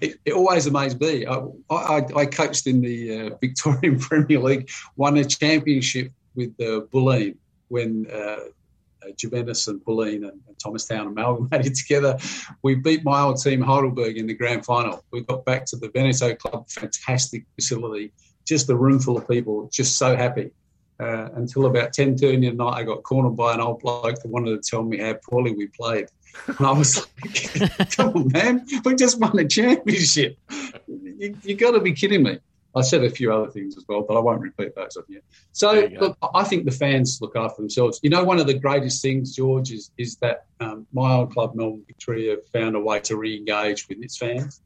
it, 0.00 0.18
it 0.24 0.32
always 0.32 0.66
amazed 0.66 1.00
me. 1.00 1.26
I, 1.26 1.40
I, 1.70 2.02
I 2.16 2.26
coached 2.26 2.66
in 2.66 2.80
the 2.80 3.20
uh, 3.20 3.36
Victorian 3.40 3.98
Premier 4.00 4.40
League, 4.40 4.70
won 4.96 5.16
a 5.16 5.24
championship 5.24 6.12
with 6.34 6.50
uh, 6.60 6.86
Bulleen 6.92 7.36
when 7.68 8.06
uh, 8.12 8.16
uh, 8.16 9.10
Juventus 9.16 9.68
and 9.68 9.80
Bulleen 9.84 10.28
and, 10.28 10.40
and 10.46 10.58
Thomastown 10.62 11.06
amalgamated 11.06 11.74
together. 11.82 12.18
We 12.62 12.74
beat 12.74 13.04
my 13.04 13.20
old 13.20 13.40
team 13.40 13.60
Heidelberg 13.60 14.16
in 14.16 14.26
the 14.26 14.34
grand 14.34 14.64
final. 14.64 15.04
We 15.10 15.22
got 15.22 15.44
back 15.44 15.64
to 15.66 15.76
the 15.76 15.88
Veneto 15.88 16.34
Club, 16.34 16.68
fantastic 16.68 17.44
facility, 17.54 18.12
just 18.46 18.68
a 18.70 18.76
room 18.76 18.98
full 18.98 19.16
of 19.16 19.28
people, 19.28 19.68
just 19.72 19.98
so 19.98 20.16
happy. 20.16 20.50
Uh, 21.00 21.28
until 21.34 21.66
about 21.66 21.92
10.30 21.92 22.48
at 22.48 22.56
night, 22.56 22.74
I 22.74 22.82
got 22.84 23.02
cornered 23.02 23.36
by 23.36 23.52
an 23.52 23.60
old 23.60 23.80
bloke 23.80 24.14
that 24.14 24.28
wanted 24.28 24.62
to 24.62 24.70
tell 24.70 24.84
me 24.84 24.98
how 24.98 25.14
poorly 25.14 25.52
we 25.52 25.66
played. 25.66 26.06
And 26.46 26.66
I 26.66 26.70
was 26.70 27.04
like, 27.24 27.90
come 27.96 28.10
on, 28.10 28.28
man, 28.32 28.66
we 28.84 28.94
just 28.94 29.18
won 29.18 29.38
a 29.38 29.46
championship. 29.46 30.38
You, 30.86 31.36
you 31.42 31.56
got 31.56 31.72
to 31.72 31.80
be 31.80 31.92
kidding 31.92 32.22
me. 32.22 32.38
I 32.76 32.82
said 32.82 33.04
a 33.04 33.10
few 33.10 33.32
other 33.32 33.50
things 33.50 33.76
as 33.76 33.84
well, 33.88 34.02
but 34.02 34.16
I 34.16 34.20
won't 34.20 34.40
repeat 34.40 34.74
those 34.74 34.96
of 34.96 35.04
you. 35.08 35.20
So, 35.52 35.88
look, 36.00 36.18
I 36.34 36.42
think 36.42 36.64
the 36.64 36.72
fans 36.72 37.20
look 37.20 37.36
after 37.36 37.62
themselves. 37.62 38.00
You 38.02 38.10
know, 38.10 38.24
one 38.24 38.40
of 38.40 38.48
the 38.48 38.54
greatest 38.54 39.00
things, 39.00 39.36
George, 39.36 39.70
is 39.70 39.92
is 39.96 40.16
that 40.16 40.46
um, 40.58 40.86
my 40.92 41.12
old 41.12 41.32
club, 41.32 41.54
Melbourne 41.54 41.84
Victory, 41.86 42.36
found 42.52 42.74
a 42.74 42.80
way 42.80 42.98
to 43.00 43.16
re-engage 43.16 43.88
with 43.88 44.02
its 44.02 44.16
fans. 44.16 44.60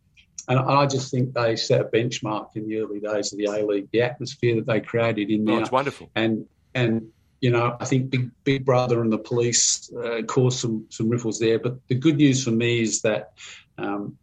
And 0.48 0.58
I 0.58 0.86
just 0.86 1.10
think 1.10 1.34
they 1.34 1.56
set 1.56 1.82
a 1.82 1.84
benchmark 1.84 2.56
in 2.56 2.66
the 2.66 2.78
early 2.78 3.00
days 3.00 3.32
of 3.32 3.38
the 3.38 3.44
A 3.44 3.66
League. 3.66 3.88
The 3.92 4.00
atmosphere 4.00 4.56
that 4.56 4.66
they 4.66 4.80
created 4.80 5.30
in 5.30 5.48
oh, 5.48 5.52
there, 5.52 5.60
it's 5.60 5.70
wonderful. 5.70 6.10
And 6.14 6.46
and 6.74 7.10
you 7.40 7.50
know, 7.50 7.76
I 7.78 7.84
think 7.84 8.10
Big 8.10 8.30
Big 8.44 8.64
Brother 8.64 9.02
and 9.02 9.12
the 9.12 9.18
police 9.18 9.92
uh, 9.92 10.22
caused 10.22 10.58
some 10.58 10.86
some 10.88 11.10
riffles 11.10 11.38
there. 11.38 11.58
But 11.58 11.86
the 11.88 11.94
good 11.94 12.16
news 12.16 12.42
for 12.42 12.50
me 12.50 12.80
is 12.80 13.02
that 13.02 13.32
um, 13.76 14.16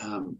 um, 0.00 0.38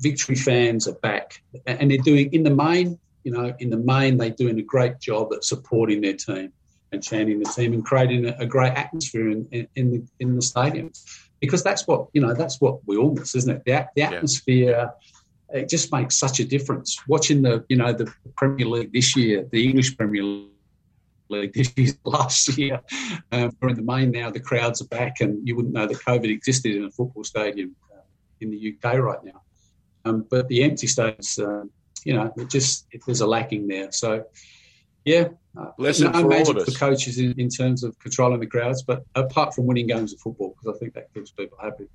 Victory 0.00 0.36
fans 0.36 0.86
are 0.86 0.94
back, 0.94 1.42
and 1.66 1.90
they're 1.90 1.98
doing 1.98 2.32
in 2.32 2.42
the 2.42 2.54
main. 2.54 2.98
You 3.22 3.32
know, 3.32 3.54
in 3.58 3.70
the 3.70 3.78
main, 3.78 4.18
they're 4.18 4.30
doing 4.30 4.58
a 4.58 4.62
great 4.62 5.00
job 5.00 5.32
at 5.32 5.44
supporting 5.44 6.02
their 6.02 6.12
team 6.12 6.52
and 6.92 7.02
chanting 7.02 7.38
the 7.38 7.50
team 7.50 7.72
and 7.72 7.82
creating 7.82 8.26
a, 8.26 8.36
a 8.38 8.46
great 8.46 8.74
atmosphere 8.74 9.30
in, 9.30 9.48
in, 9.50 9.68
in 9.76 9.92
the 9.92 10.06
in 10.20 10.34
the 10.34 10.42
stadiums 10.42 11.23
because 11.44 11.62
that's 11.62 11.86
what 11.86 12.08
you 12.12 12.20
know. 12.20 12.34
That's 12.34 12.60
what 12.60 12.86
we 12.86 12.96
all 12.96 13.12
miss, 13.12 13.34
isn't 13.34 13.56
it? 13.56 13.62
The, 13.64 13.86
the 13.94 14.02
atmosphere. 14.02 14.70
Yeah 14.70 14.86
it 15.54 15.68
just 15.68 15.92
makes 15.92 16.16
such 16.16 16.40
a 16.40 16.44
difference. 16.44 16.98
Watching 17.06 17.42
the, 17.42 17.64
you 17.68 17.76
know, 17.76 17.92
the 17.92 18.12
Premier 18.36 18.66
League 18.66 18.92
this 18.92 19.14
year, 19.16 19.46
the 19.52 19.64
English 19.64 19.96
Premier 19.96 20.24
League 21.28 21.52
this 21.54 21.72
year, 21.76 21.92
last 22.04 22.58
year, 22.58 22.80
um, 23.30 23.56
we're 23.60 23.68
in 23.68 23.76
the 23.76 23.82
main 23.82 24.10
now. 24.10 24.30
The 24.30 24.40
crowds 24.40 24.82
are 24.82 24.88
back, 24.88 25.20
and 25.20 25.46
you 25.46 25.54
wouldn't 25.54 25.74
know 25.74 25.86
that 25.86 25.98
COVID 25.98 26.28
existed 26.28 26.74
in 26.74 26.84
a 26.84 26.90
football 26.90 27.22
stadium 27.22 27.76
uh, 27.94 28.00
in 28.40 28.50
the 28.50 28.74
UK 28.74 28.98
right 28.98 29.22
now. 29.24 29.42
Um, 30.04 30.26
but 30.28 30.48
the 30.48 30.64
empty 30.64 30.88
stadiums, 30.88 31.38
uh, 31.38 31.66
you 32.04 32.14
know, 32.14 32.32
it 32.36 32.50
just 32.50 32.86
it, 32.90 33.02
there's 33.06 33.20
a 33.20 33.26
lacking 33.26 33.68
there. 33.68 33.92
So, 33.92 34.24
yeah, 35.04 35.28
Lesson 35.78 36.10
no 36.12 36.22
for 36.22 36.28
magic 36.28 36.60
for 36.60 36.70
coaches 36.72 37.18
in, 37.18 37.32
in 37.38 37.48
terms 37.48 37.84
of 37.84 37.98
controlling 37.98 38.40
the 38.40 38.46
crowds, 38.46 38.82
but 38.82 39.04
apart 39.14 39.54
from 39.54 39.66
winning 39.66 39.86
games 39.86 40.12
of 40.12 40.20
football, 40.20 40.56
because 40.56 40.76
I 40.76 40.78
think 40.78 40.94
that 40.94 41.12
keeps 41.14 41.30
people 41.30 41.58
happy. 41.60 41.86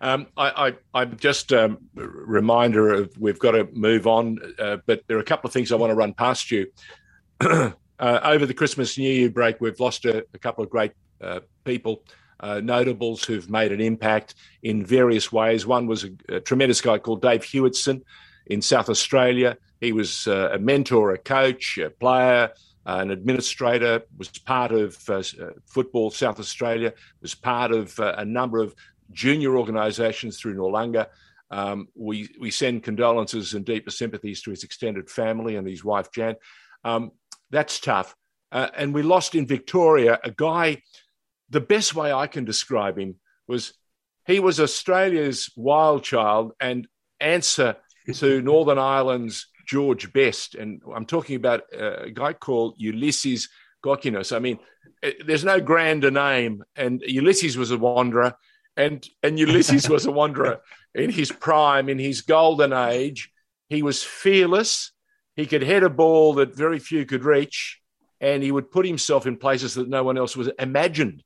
Um, 0.00 0.26
I, 0.36 0.74
I, 0.94 1.02
am 1.02 1.16
just 1.16 1.52
a 1.52 1.66
um, 1.66 1.78
reminder 1.94 2.92
of 2.92 3.16
we've 3.18 3.38
got 3.38 3.52
to 3.52 3.68
move 3.72 4.06
on, 4.06 4.38
uh, 4.58 4.78
but 4.84 5.02
there 5.06 5.16
are 5.16 5.20
a 5.20 5.24
couple 5.24 5.48
of 5.48 5.54
things 5.54 5.72
I 5.72 5.76
want 5.76 5.90
to 5.90 5.94
run 5.94 6.12
past 6.12 6.50
you. 6.50 6.66
uh, 7.40 7.70
over 8.00 8.46
the 8.46 8.54
Christmas 8.54 8.98
New 8.98 9.10
Year 9.10 9.30
break, 9.30 9.60
we've 9.60 9.80
lost 9.80 10.04
a, 10.04 10.26
a 10.34 10.38
couple 10.38 10.64
of 10.64 10.70
great 10.70 10.92
uh, 11.22 11.40
people, 11.64 12.02
uh, 12.40 12.60
notables 12.62 13.24
who've 13.24 13.48
made 13.48 13.72
an 13.72 13.80
impact 13.80 14.34
in 14.62 14.84
various 14.84 15.30
ways. 15.30 15.66
One 15.66 15.86
was 15.86 16.04
a, 16.04 16.10
a, 16.28 16.40
tremendous 16.40 16.80
guy 16.80 16.98
called 16.98 17.22
Dave 17.22 17.44
Hewitson 17.44 18.02
in 18.50 18.60
South 18.60 18.90
Australia. 18.90 19.56
He 19.80 19.92
was 19.92 20.26
uh, 20.26 20.50
a 20.52 20.58
mentor, 20.58 21.12
a 21.12 21.18
coach, 21.18 21.78
a 21.78 21.88
player, 21.88 22.50
an 22.84 23.10
administrator, 23.10 24.02
was 24.18 24.28
part 24.28 24.72
of 24.72 24.98
uh, 25.08 25.22
Football 25.66 26.10
South 26.10 26.40
Australia, 26.40 26.92
was 27.22 27.34
part 27.34 27.70
of 27.70 27.98
uh, 28.00 28.14
a 28.18 28.24
number 28.24 28.58
of 28.60 28.74
junior 29.12 29.56
organisations 29.56 30.38
through 30.38 30.56
Noarlunga. 30.56 31.06
Um, 31.50 31.88
we, 31.94 32.28
we 32.40 32.50
send 32.50 32.82
condolences 32.82 33.54
and 33.54 33.64
deepest 33.64 33.98
sympathies 33.98 34.42
to 34.42 34.50
his 34.50 34.64
extended 34.64 35.08
family 35.08 35.56
and 35.56 35.66
his 35.66 35.84
wife, 35.84 36.10
Jan. 36.12 36.36
Um, 36.84 37.12
that's 37.50 37.80
tough. 37.80 38.14
Uh, 38.52 38.68
and 38.76 38.92
we 38.94 39.02
lost 39.02 39.34
in 39.34 39.46
Victoria 39.46 40.18
a 40.24 40.30
guy, 40.30 40.82
the 41.48 41.60
best 41.60 41.94
way 41.94 42.12
I 42.12 42.26
can 42.26 42.44
describe 42.44 42.98
him 42.98 43.16
was 43.46 43.74
he 44.26 44.40
was 44.40 44.60
Australia's 44.60 45.50
wild 45.56 46.04
child 46.04 46.52
and 46.60 46.86
answer 47.20 47.76
to 48.14 48.42
Northern 48.42 48.78
Ireland's 48.78 49.46
George 49.66 50.12
Best. 50.12 50.54
And 50.54 50.82
I'm 50.94 51.06
talking 51.06 51.36
about 51.36 51.62
a 51.72 52.10
guy 52.10 52.32
called 52.32 52.74
Ulysses 52.78 53.48
Kokkinos. 53.84 54.34
I 54.34 54.38
mean, 54.38 54.58
eh, 55.02 55.12
there's 55.24 55.44
no 55.44 55.60
grander 55.60 56.10
name. 56.10 56.64
And 56.76 57.02
Ulysses 57.06 57.56
was 57.56 57.70
a 57.70 57.78
wanderer, 57.78 58.34
and, 58.76 59.06
and 59.22 59.38
Ulysses 59.38 59.88
was 59.88 60.06
a 60.06 60.12
wanderer 60.12 60.60
in 60.94 61.10
his 61.10 61.30
prime, 61.30 61.88
in 61.88 61.98
his 61.98 62.22
golden 62.22 62.72
age. 62.72 63.30
He 63.68 63.82
was 63.82 64.02
fearless. 64.02 64.92
He 65.36 65.46
could 65.46 65.62
head 65.62 65.84
a 65.84 65.90
ball 65.90 66.34
that 66.34 66.54
very 66.54 66.78
few 66.78 67.06
could 67.06 67.24
reach, 67.24 67.80
and 68.20 68.42
he 68.42 68.52
would 68.52 68.70
put 68.70 68.86
himself 68.86 69.26
in 69.26 69.36
places 69.36 69.74
that 69.74 69.88
no 69.88 70.02
one 70.02 70.18
else 70.18 70.36
was 70.36 70.50
imagined. 70.58 71.22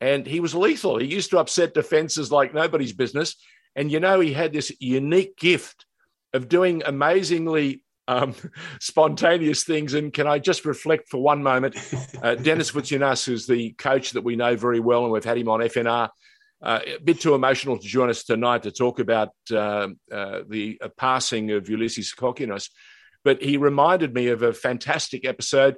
And 0.00 0.26
he 0.26 0.40
was 0.40 0.54
lethal. 0.54 0.98
He 0.98 1.06
used 1.06 1.30
to 1.30 1.38
upset 1.38 1.74
defenses 1.74 2.32
like 2.32 2.52
nobody's 2.52 2.92
business. 2.92 3.36
And 3.76 3.90
you 3.90 4.00
know, 4.00 4.20
he 4.20 4.32
had 4.32 4.52
this 4.52 4.72
unique 4.80 5.36
gift 5.36 5.86
of 6.34 6.48
doing 6.48 6.82
amazingly 6.84 7.82
um, 8.06 8.34
spontaneous 8.80 9.64
things. 9.64 9.94
And 9.94 10.12
can 10.12 10.26
I 10.26 10.38
just 10.38 10.64
reflect 10.64 11.08
for 11.08 11.22
one 11.22 11.42
moment? 11.42 11.76
Uh, 12.22 12.34
Denis 12.34 12.72
Voutsianas, 12.72 13.24
who's 13.24 13.46
the 13.46 13.72
coach 13.72 14.10
that 14.10 14.22
we 14.22 14.36
know 14.36 14.56
very 14.56 14.80
well, 14.80 15.04
and 15.04 15.12
we've 15.12 15.24
had 15.24 15.38
him 15.38 15.48
on 15.48 15.60
FNR, 15.60 16.10
uh, 16.62 16.80
a 16.86 16.98
bit 16.98 17.20
too 17.20 17.34
emotional 17.34 17.78
to 17.78 17.86
join 17.86 18.10
us 18.10 18.24
tonight 18.24 18.62
to 18.62 18.70
talk 18.70 18.98
about 18.98 19.30
uh, 19.50 19.88
uh 20.10 20.40
the 20.48 20.78
uh, 20.82 20.88
passing 20.96 21.50
of 21.50 21.68
Ulysses 21.68 22.14
Kokkinos. 22.16 22.70
But 23.22 23.42
he 23.42 23.56
reminded 23.56 24.14
me 24.14 24.28
of 24.28 24.42
a 24.42 24.52
fantastic 24.52 25.26
episode. 25.26 25.76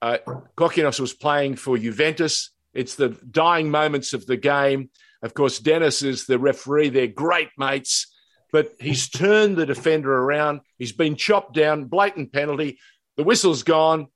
Uh, 0.00 0.18
Kokkinos 0.56 0.98
was 1.00 1.12
playing 1.12 1.56
for 1.56 1.78
Juventus. 1.78 2.50
It's 2.74 2.96
the 2.96 3.10
dying 3.30 3.70
moments 3.70 4.12
of 4.12 4.26
the 4.26 4.36
game. 4.36 4.90
Of 5.22 5.34
course, 5.34 5.60
Dennis 5.60 6.02
is 6.02 6.26
the 6.26 6.38
referee. 6.38 6.88
They're 6.88 7.06
great 7.06 7.50
mates 7.56 8.11
but 8.52 8.74
he's 8.78 9.08
turned 9.08 9.56
the 9.56 9.66
defender 9.66 10.14
around. 10.14 10.60
He's 10.78 10.92
been 10.92 11.16
chopped 11.16 11.54
down, 11.54 11.86
blatant 11.86 12.32
penalty. 12.32 12.78
The 13.16 13.24
whistle's 13.24 13.62
gone. 13.62 14.08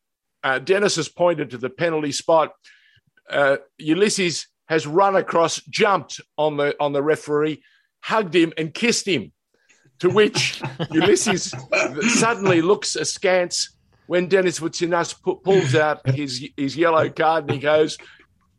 Uh, 0.44 0.59
Denis 0.59 0.96
has 0.96 1.09
pointed 1.09 1.51
to 1.51 1.59
the 1.59 1.70
penalty 1.70 2.12
spot. 2.12 2.53
Uh, 3.29 3.57
Ulysses 3.79 4.46
has 4.68 4.87
run 4.87 5.16
across, 5.16 5.61
jumped 5.62 6.20
on 6.37 6.57
the 6.57 6.77
on 6.79 6.92
the 6.92 7.03
referee, 7.03 7.62
hugged 8.01 8.35
him, 8.35 8.53
and 8.57 8.72
kissed 8.72 9.09
him. 9.09 9.33
To 10.01 10.11
which 10.11 10.62
Ulysses 10.92 11.55
suddenly 12.14 12.61
looks 12.61 12.94
askance 12.94 13.77
when 14.07 14.29
Denis 14.29 14.61
Voutsianas 14.61 15.14
pulls 15.42 15.75
out 15.75 16.07
his 16.07 16.46
his 16.57 16.77
yellow 16.77 17.09
card 17.09 17.44
and 17.44 17.53
he 17.53 17.59
goes, 17.59 17.96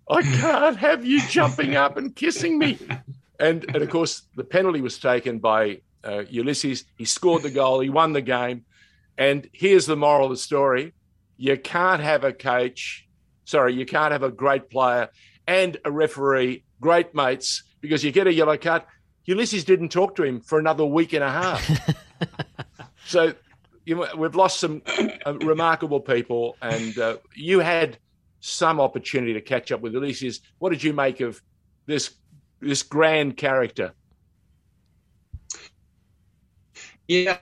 "I 0.09 0.23
can't 0.23 0.77
have 0.77 1.05
you 1.05 1.21
jumping 1.27 1.75
up 1.75 1.97
and 1.97 2.15
kissing 2.15 2.57
me." 2.57 2.79
And, 3.39 3.65
and 3.65 3.78
of 3.78 3.89
course, 3.89 4.23
the 4.36 4.43
penalty 4.43 4.82
was 4.82 5.00
taken 5.00 5.39
by 5.39 5.82
uh, 6.04 6.23
Ulysses. 6.30 6.86
He 6.97 7.06
scored 7.06 7.43
the 7.43 7.50
goal. 7.50 7.80
He 7.80 7.89
won 7.89 8.13
the 8.13 8.21
game. 8.21 8.65
And 9.17 9.47
here's 9.52 9.86
the 9.86 9.95
moral 9.95 10.26
of 10.26 10.32
the 10.32 10.38
story: 10.38 10.93
you 11.38 11.58
can't 11.58 12.02
have 12.02 12.23
a 12.23 12.34
coach, 12.34 13.08
sorry, 13.45 13.73
you 13.73 13.86
can't 13.86 14.12
have 14.12 14.23
a 14.23 14.32
great 14.32 14.69
player 14.69 15.10
and 15.47 15.78
a 15.86 15.91
referee, 15.91 16.63
great 16.82 17.15
mates, 17.15 17.63
because 17.82 18.04
you 18.04 18.12
get 18.12 18.28
a 18.28 18.34
yellow 18.34 18.58
card. 18.58 18.84
Ulysses 19.26 19.63
didn't 19.63 19.89
talk 19.89 20.15
to 20.15 20.23
him 20.23 20.39
for 20.39 20.60
another 20.60 20.86
week 20.86 21.13
and 21.13 21.23
a 21.23 21.32
half. 21.32 21.97
so 23.06 23.34
you 23.86 23.95
know, 23.95 24.08
we've 24.17 24.36
lost 24.36 24.60
some 24.60 24.82
uh, 25.26 25.34
remarkable 25.36 26.02
people, 26.02 26.58
and 26.62 26.97
uh, 26.97 27.17
you 27.34 27.60
had 27.60 27.97
some 28.41 28.80
opportunity 28.80 29.34
to 29.34 29.41
catch 29.41 29.71
up 29.71 29.82
with 29.82 29.93
Ulysses. 29.93 30.41
What 30.60 30.71
did 30.71 30.84
you 30.84 30.93
make 30.93 31.21
of 31.21 31.41
this 31.86 32.13
this 32.60 32.84
grand 32.84 33.38
character? 33.38 33.93
Yeah, 37.08 37.38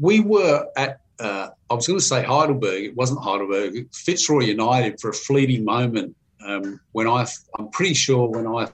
we 0.00 0.20
were 0.20 0.66
at. 0.76 1.00
Uh, 1.18 1.50
I 1.70 1.74
was 1.74 1.86
going 1.86 1.98
to 1.98 2.04
say 2.04 2.24
Heidelberg. 2.24 2.84
It 2.84 2.96
wasn't 2.96 3.20
Heidelberg. 3.20 3.92
Fitzroy 3.94 4.44
United 4.44 5.00
for 5.00 5.10
a 5.10 5.12
fleeting 5.12 5.64
moment. 5.64 6.16
Um, 6.44 6.80
when 6.92 7.06
I, 7.06 7.26
I'm 7.56 7.70
pretty 7.70 7.94
sure 7.94 8.28
when 8.28 8.46
I 8.46 8.68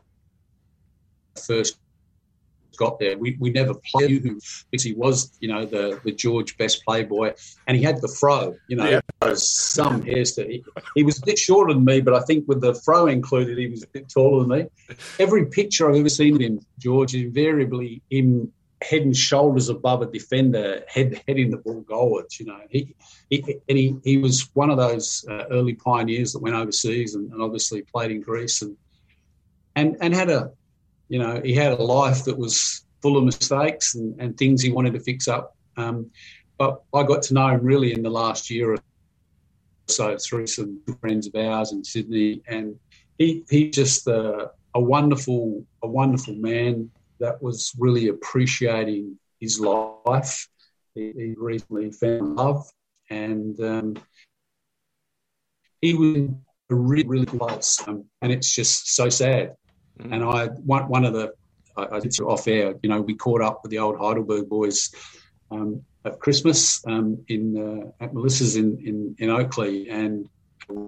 first 1.46 1.79
got 2.80 2.98
there. 2.98 3.16
We, 3.16 3.36
we 3.38 3.50
never 3.50 3.74
played 3.74 4.24
him 4.24 4.40
because 4.70 4.82
he 4.82 4.94
was, 4.94 5.36
you 5.40 5.48
know, 5.48 5.66
the, 5.66 6.00
the 6.02 6.12
George 6.12 6.56
Best 6.56 6.82
playboy, 6.84 7.34
and 7.66 7.76
he 7.76 7.82
had 7.82 8.00
the 8.00 8.08
fro, 8.08 8.56
you 8.68 8.76
know, 8.76 8.88
yeah. 8.88 9.34
some 9.34 10.02
hairstyle. 10.02 10.50
He, 10.50 10.64
he 10.96 11.02
was 11.02 11.18
a 11.18 11.26
bit 11.26 11.38
shorter 11.38 11.74
than 11.74 11.84
me, 11.84 12.00
but 12.00 12.14
I 12.14 12.20
think 12.20 12.48
with 12.48 12.60
the 12.62 12.74
fro 12.74 13.06
included, 13.06 13.58
he 13.58 13.68
was 13.68 13.84
a 13.84 13.88
bit 13.88 14.08
taller 14.08 14.40
than 14.40 14.48
me. 14.58 14.96
Every 15.18 15.46
picture 15.46 15.88
I've 15.88 15.96
ever 15.96 16.08
seen 16.08 16.34
of 16.34 16.40
him, 16.40 16.60
George, 16.78 17.14
invariably 17.14 18.02
him 18.10 18.52
head 18.82 19.02
and 19.02 19.14
shoulders 19.14 19.68
above 19.68 20.00
a 20.00 20.06
defender, 20.06 20.82
head 20.88 21.20
heading 21.28 21.50
the 21.50 21.58
ball 21.58 21.82
goalwards. 21.82 22.40
You 22.40 22.46
know, 22.46 22.60
he, 22.70 22.94
he 23.28 23.42
and 23.68 23.76
he, 23.78 23.96
he 24.04 24.16
was 24.16 24.48
one 24.54 24.70
of 24.70 24.78
those 24.78 25.24
uh, 25.28 25.44
early 25.50 25.74
pioneers 25.74 26.32
that 26.32 26.40
went 26.40 26.56
overseas 26.56 27.14
and, 27.14 27.30
and, 27.30 27.42
obviously 27.42 27.82
played 27.82 28.10
in 28.10 28.22
Greece 28.22 28.62
and 28.62 28.76
and 29.76 29.96
and 30.00 30.14
had 30.14 30.30
a 30.30 30.52
you 31.10 31.18
know, 31.18 31.40
he 31.44 31.52
had 31.52 31.72
a 31.72 31.82
life 31.82 32.24
that 32.24 32.38
was 32.38 32.86
full 33.02 33.18
of 33.18 33.24
mistakes 33.24 33.96
and, 33.96 34.18
and 34.20 34.38
things 34.38 34.62
he 34.62 34.70
wanted 34.70 34.94
to 34.94 35.00
fix 35.00 35.26
up. 35.26 35.56
Um, 35.76 36.10
but 36.56 36.82
I 36.94 37.02
got 37.02 37.22
to 37.24 37.34
know 37.34 37.48
him 37.48 37.62
really 37.62 37.92
in 37.92 38.02
the 38.02 38.10
last 38.10 38.48
year 38.48 38.74
or 38.74 38.78
so 39.88 40.16
through 40.16 40.46
some 40.46 40.80
friends 41.00 41.26
of 41.26 41.34
ours 41.34 41.72
in 41.72 41.82
Sydney, 41.82 42.42
and 42.46 42.78
he 43.18 43.44
he 43.50 43.70
just 43.70 44.06
uh, 44.06 44.48
a 44.74 44.80
wonderful 44.80 45.66
a 45.82 45.88
wonderful 45.88 46.34
man 46.34 46.90
that 47.18 47.42
was 47.42 47.72
really 47.76 48.08
appreciating 48.08 49.18
his 49.40 49.58
life. 49.58 50.48
He, 50.94 51.12
he 51.16 51.34
recently 51.36 51.90
found 51.90 52.36
love, 52.36 52.70
and 53.08 53.58
um, 53.60 53.96
he 55.80 55.94
was 55.94 56.28
a 56.70 56.74
really 56.74 57.08
really 57.08 57.26
close, 57.26 57.82
um, 57.88 58.04
and 58.22 58.30
it's 58.30 58.54
just 58.54 58.94
so 58.94 59.08
sad 59.08 59.56
Mm. 60.00 60.14
And 60.14 60.24
I 60.24 60.46
one 60.46 60.88
one 60.88 61.04
of 61.04 61.12
the 61.12 61.34
I, 61.76 61.96
I 61.96 62.00
did 62.00 62.18
off 62.20 62.48
air. 62.48 62.74
You 62.82 62.88
know, 62.88 63.00
we 63.00 63.14
caught 63.14 63.42
up 63.42 63.60
with 63.62 63.70
the 63.70 63.78
old 63.78 63.98
Heidelberg 63.98 64.48
boys 64.48 64.94
um, 65.50 65.82
at 66.04 66.18
Christmas 66.18 66.84
um, 66.86 67.18
in 67.28 67.92
uh, 68.00 68.04
at 68.04 68.14
Melissa's 68.14 68.56
in, 68.56 68.78
in 68.84 69.16
in 69.18 69.30
Oakleigh, 69.30 69.86
and 69.90 70.28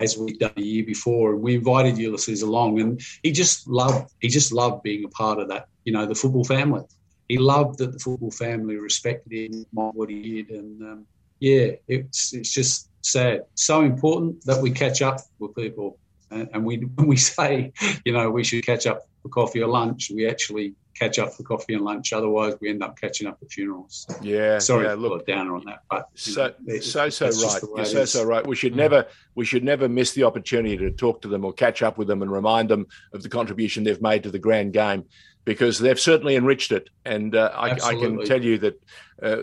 as 0.01 0.17
we'd 0.17 0.39
done 0.39 0.53
the 0.57 0.65
year 0.65 0.85
before, 0.85 1.33
and 1.33 1.43
we 1.43 1.57
invited 1.57 1.99
Ulysses 1.99 2.43
along, 2.43 2.81
and 2.81 3.01
he 3.23 3.33
just 3.33 3.69
loved 3.69 4.13
he 4.21 4.29
just 4.29 4.53
loved 4.53 4.83
being 4.83 5.05
a 5.05 5.09
part 5.09 5.39
of 5.39 5.49
that. 5.49 5.67
You 5.85 5.93
know, 5.93 6.07
the 6.07 6.15
football 6.15 6.45
family. 6.45 6.83
He 7.29 7.39
loved 7.39 7.79
that 7.79 7.93
the 7.93 7.99
football 7.99 8.31
family 8.31 8.77
respected 8.77 9.33
him, 9.33 9.67
what 9.73 10.11
he 10.11 10.43
did, 10.43 10.51
and 10.51 10.83
um, 10.83 11.07
yeah, 11.41 11.73
it's 11.89 12.35
it's 12.35 12.53
just 12.53 12.89
sad. 13.03 13.43
So 13.55 13.83
important 13.83 14.45
that 14.45 14.61
we 14.61 14.71
catch 14.71 15.03
up 15.03 15.19
with 15.39 15.55
people 15.55 15.99
and 16.33 16.65
we 16.65 16.79
when 16.79 17.07
we 17.07 17.17
say, 17.17 17.73
you 18.05 18.13
know, 18.13 18.31
we 18.31 18.45
should 18.45 18.65
catch 18.65 18.87
up 18.87 19.03
for 19.23 19.29
coffee 19.29 19.63
or 19.63 19.69
lunch, 19.69 20.11
we 20.13 20.29
actually 20.29 20.75
catch 20.95 21.19
up 21.19 21.33
for 21.33 21.43
coffee 21.43 21.75
and 21.75 21.85
lunch. 21.85 22.13
Otherwise, 22.13 22.55
we 22.61 22.69
end 22.69 22.83
up 22.83 22.99
catching 23.01 23.27
up 23.27 23.39
at 23.43 23.51
funerals. 23.51 24.07
Yeah, 24.21 24.59
sorry, 24.59 24.87
yeah, 24.87 24.95
look 24.95 25.27
downer 25.27 25.57
on 25.57 25.65
that, 25.67 25.83
but 25.91 26.09
so 26.15 26.53
know, 26.65 26.79
so 26.81 27.09
so 27.09 27.27
right. 27.27 27.63
You're 27.77 27.85
so 27.85 28.05
so 28.05 28.25
right. 28.25 28.47
We 28.47 28.57
should 28.57 28.77
never 28.77 29.07
we 29.35 29.45
should 29.45 29.65
never 29.65 29.89
miss 29.89 30.13
the 30.13 30.25
opportunity 30.25 30.77
to 30.77 30.91
talk 30.91 31.23
to 31.23 31.29
them 31.29 31.45
or 31.45 31.53
catch 31.53 31.83
up 31.83 31.99
with 31.99 32.09
them 32.09 32.23
and 32.23 32.31
remind 32.31 32.69
them 32.69 32.87
of 33.13 33.23
the 33.23 33.29
contribution 33.29 33.85
they've 33.85 34.03
made 34.03 34.23
to 34.25 34.31
the 34.31 34.39
grand 34.39 34.73
game. 34.73 35.05
Because 35.45 35.81
they've 35.81 35.99
certainly 35.99 36.37
enriched 36.37 36.71
it, 36.71 36.89
and 37.05 37.35
uh, 37.35 37.51
I, 37.53 37.73
I, 37.73 37.95
can 37.97 38.25
tell 38.25 38.41
you 38.41 38.59
that 38.59 38.81
uh, 39.21 39.39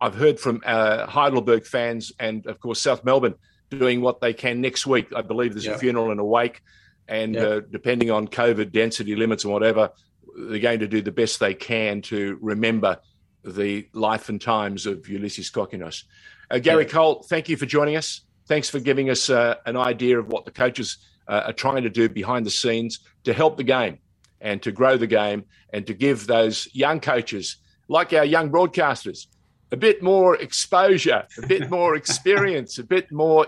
I've 0.00 0.16
heard 0.16 0.40
from 0.40 0.60
uh, 0.66 1.06
Heidelberg 1.06 1.64
fans 1.64 2.10
and, 2.18 2.44
of 2.48 2.58
course, 2.58 2.82
South 2.82 3.04
Melbourne 3.04 3.36
doing 3.70 4.00
what 4.00 4.20
they 4.20 4.32
can 4.32 4.60
next 4.60 4.86
week. 4.86 5.08
I 5.14 5.22
believe 5.22 5.52
there's 5.52 5.66
a 5.66 5.78
funeral 5.78 6.10
and 6.10 6.20
a 6.20 6.24
wake, 6.24 6.62
and 7.06 7.36
uh, 7.36 7.60
depending 7.60 8.10
on 8.10 8.28
COVID 8.28 8.72
density 8.72 9.16
limits 9.16 9.44
and 9.44 9.52
whatever, 9.52 9.90
they're 10.36 10.58
going 10.58 10.80
to 10.80 10.88
do 10.88 11.02
the 11.02 11.12
best 11.12 11.40
they 11.40 11.54
can 11.54 12.02
to 12.02 12.38
remember 12.40 12.98
the 13.44 13.88
life 13.92 14.28
and 14.28 14.40
times 14.40 14.86
of 14.86 15.08
Ulysses 15.08 15.50
Kokkinos. 15.50 16.04
Uh, 16.50 16.58
Gary 16.58 16.86
Cole, 16.86 17.22
thank 17.28 17.48
you 17.48 17.56
for 17.56 17.66
joining 17.66 17.96
us. 17.96 18.22
Thanks 18.46 18.70
for 18.70 18.80
giving 18.80 19.10
us 19.10 19.28
uh, 19.28 19.56
an 19.66 19.76
idea 19.76 20.18
of 20.18 20.28
what 20.28 20.44
the 20.44 20.50
coaches 20.50 20.98
uh, 21.28 21.42
are 21.46 21.52
trying 21.52 21.82
to 21.82 21.90
do 21.90 22.08
behind 22.08 22.46
the 22.46 22.50
scenes 22.50 23.00
to 23.24 23.32
help 23.32 23.56
the 23.56 23.64
game 23.64 23.98
and 24.40 24.62
to 24.62 24.72
grow 24.72 24.96
the 24.96 25.06
game 25.06 25.44
and 25.72 25.86
to 25.86 25.94
give 25.94 26.26
those 26.26 26.68
young 26.72 27.00
coaches, 27.00 27.56
like 27.88 28.12
our 28.12 28.24
young 28.24 28.50
broadcasters, 28.50 29.26
a 29.70 29.76
bit 29.76 30.02
more 30.02 30.36
exposure, 30.36 31.26
a 31.42 31.46
bit 31.46 31.70
more 31.70 31.94
experience, 31.94 32.78
a 32.78 32.84
bit 32.84 33.10
more 33.12 33.46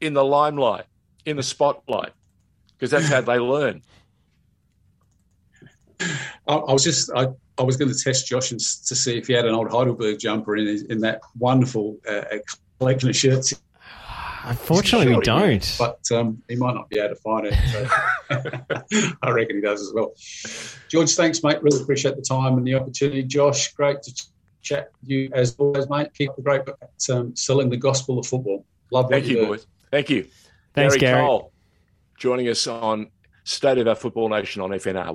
in 0.00 0.14
the 0.14 0.24
limelight, 0.24 0.84
in 1.26 1.36
the 1.36 1.42
spotlight, 1.42 2.12
because 2.72 2.90
that's 2.90 3.08
how 3.08 3.20
they 3.20 3.38
learn. 3.38 3.82
I, 6.00 6.54
I 6.54 6.72
was 6.72 6.84
just 6.84 7.10
I, 7.14 7.28
I 7.58 7.62
was 7.62 7.76
going 7.76 7.92
to 7.92 7.98
test 7.98 8.26
Josh 8.26 8.50
and, 8.50 8.60
to 8.60 8.94
see 8.94 9.16
if 9.16 9.26
he 9.26 9.32
had 9.32 9.46
an 9.46 9.54
old 9.54 9.70
Heidelberg 9.70 10.18
jumper 10.18 10.56
in 10.56 10.66
his, 10.66 10.82
in 10.82 11.00
that 11.00 11.20
wonderful 11.38 11.98
uh, 12.08 12.22
collection 12.78 13.08
of 13.08 13.16
shirts. 13.16 13.54
Unfortunately, 14.46 15.06
sure 15.06 15.18
we 15.18 15.24
don't. 15.24 15.76
But 15.78 16.00
um, 16.12 16.42
he 16.48 16.56
might 16.56 16.74
not 16.74 16.90
be 16.90 16.98
able 16.98 17.14
to 17.14 17.20
find 17.22 17.46
it. 17.46 17.54
So 17.72 19.16
I 19.22 19.30
reckon 19.30 19.56
he 19.56 19.62
does 19.62 19.80
as 19.80 19.92
well. 19.94 20.12
George, 20.88 21.14
thanks, 21.14 21.42
mate. 21.42 21.62
Really 21.62 21.80
appreciate 21.80 22.16
the 22.16 22.22
time 22.22 22.58
and 22.58 22.66
the 22.66 22.74
opportunity. 22.74 23.22
Josh, 23.22 23.72
great 23.72 24.02
to 24.02 24.12
chat 24.64 24.90
with 25.00 25.10
you 25.10 25.30
as 25.32 25.54
always, 25.56 25.88
mate. 25.88 26.08
Keep 26.14 26.34
the 26.36 26.42
great 26.42 26.62
at 26.68 27.14
um, 27.14 27.36
selling 27.36 27.70
the 27.70 27.76
gospel 27.76 28.18
of 28.18 28.26
football. 28.26 28.64
Love 28.90 29.08
Thank 29.10 29.26
you, 29.26 29.36
do. 29.36 29.46
boys. 29.46 29.66
Thank 29.90 30.10
you. 30.10 30.26
Thanks, 30.74 30.96
Gary, 30.96 31.12
Gary. 31.12 31.26
Cole, 31.26 31.52
joining 32.18 32.48
us 32.48 32.66
on 32.66 33.10
State 33.44 33.78
of 33.78 33.86
Our 33.86 33.94
Football 33.94 34.30
Nation 34.30 34.62
on 34.62 34.70
FNR. 34.70 35.12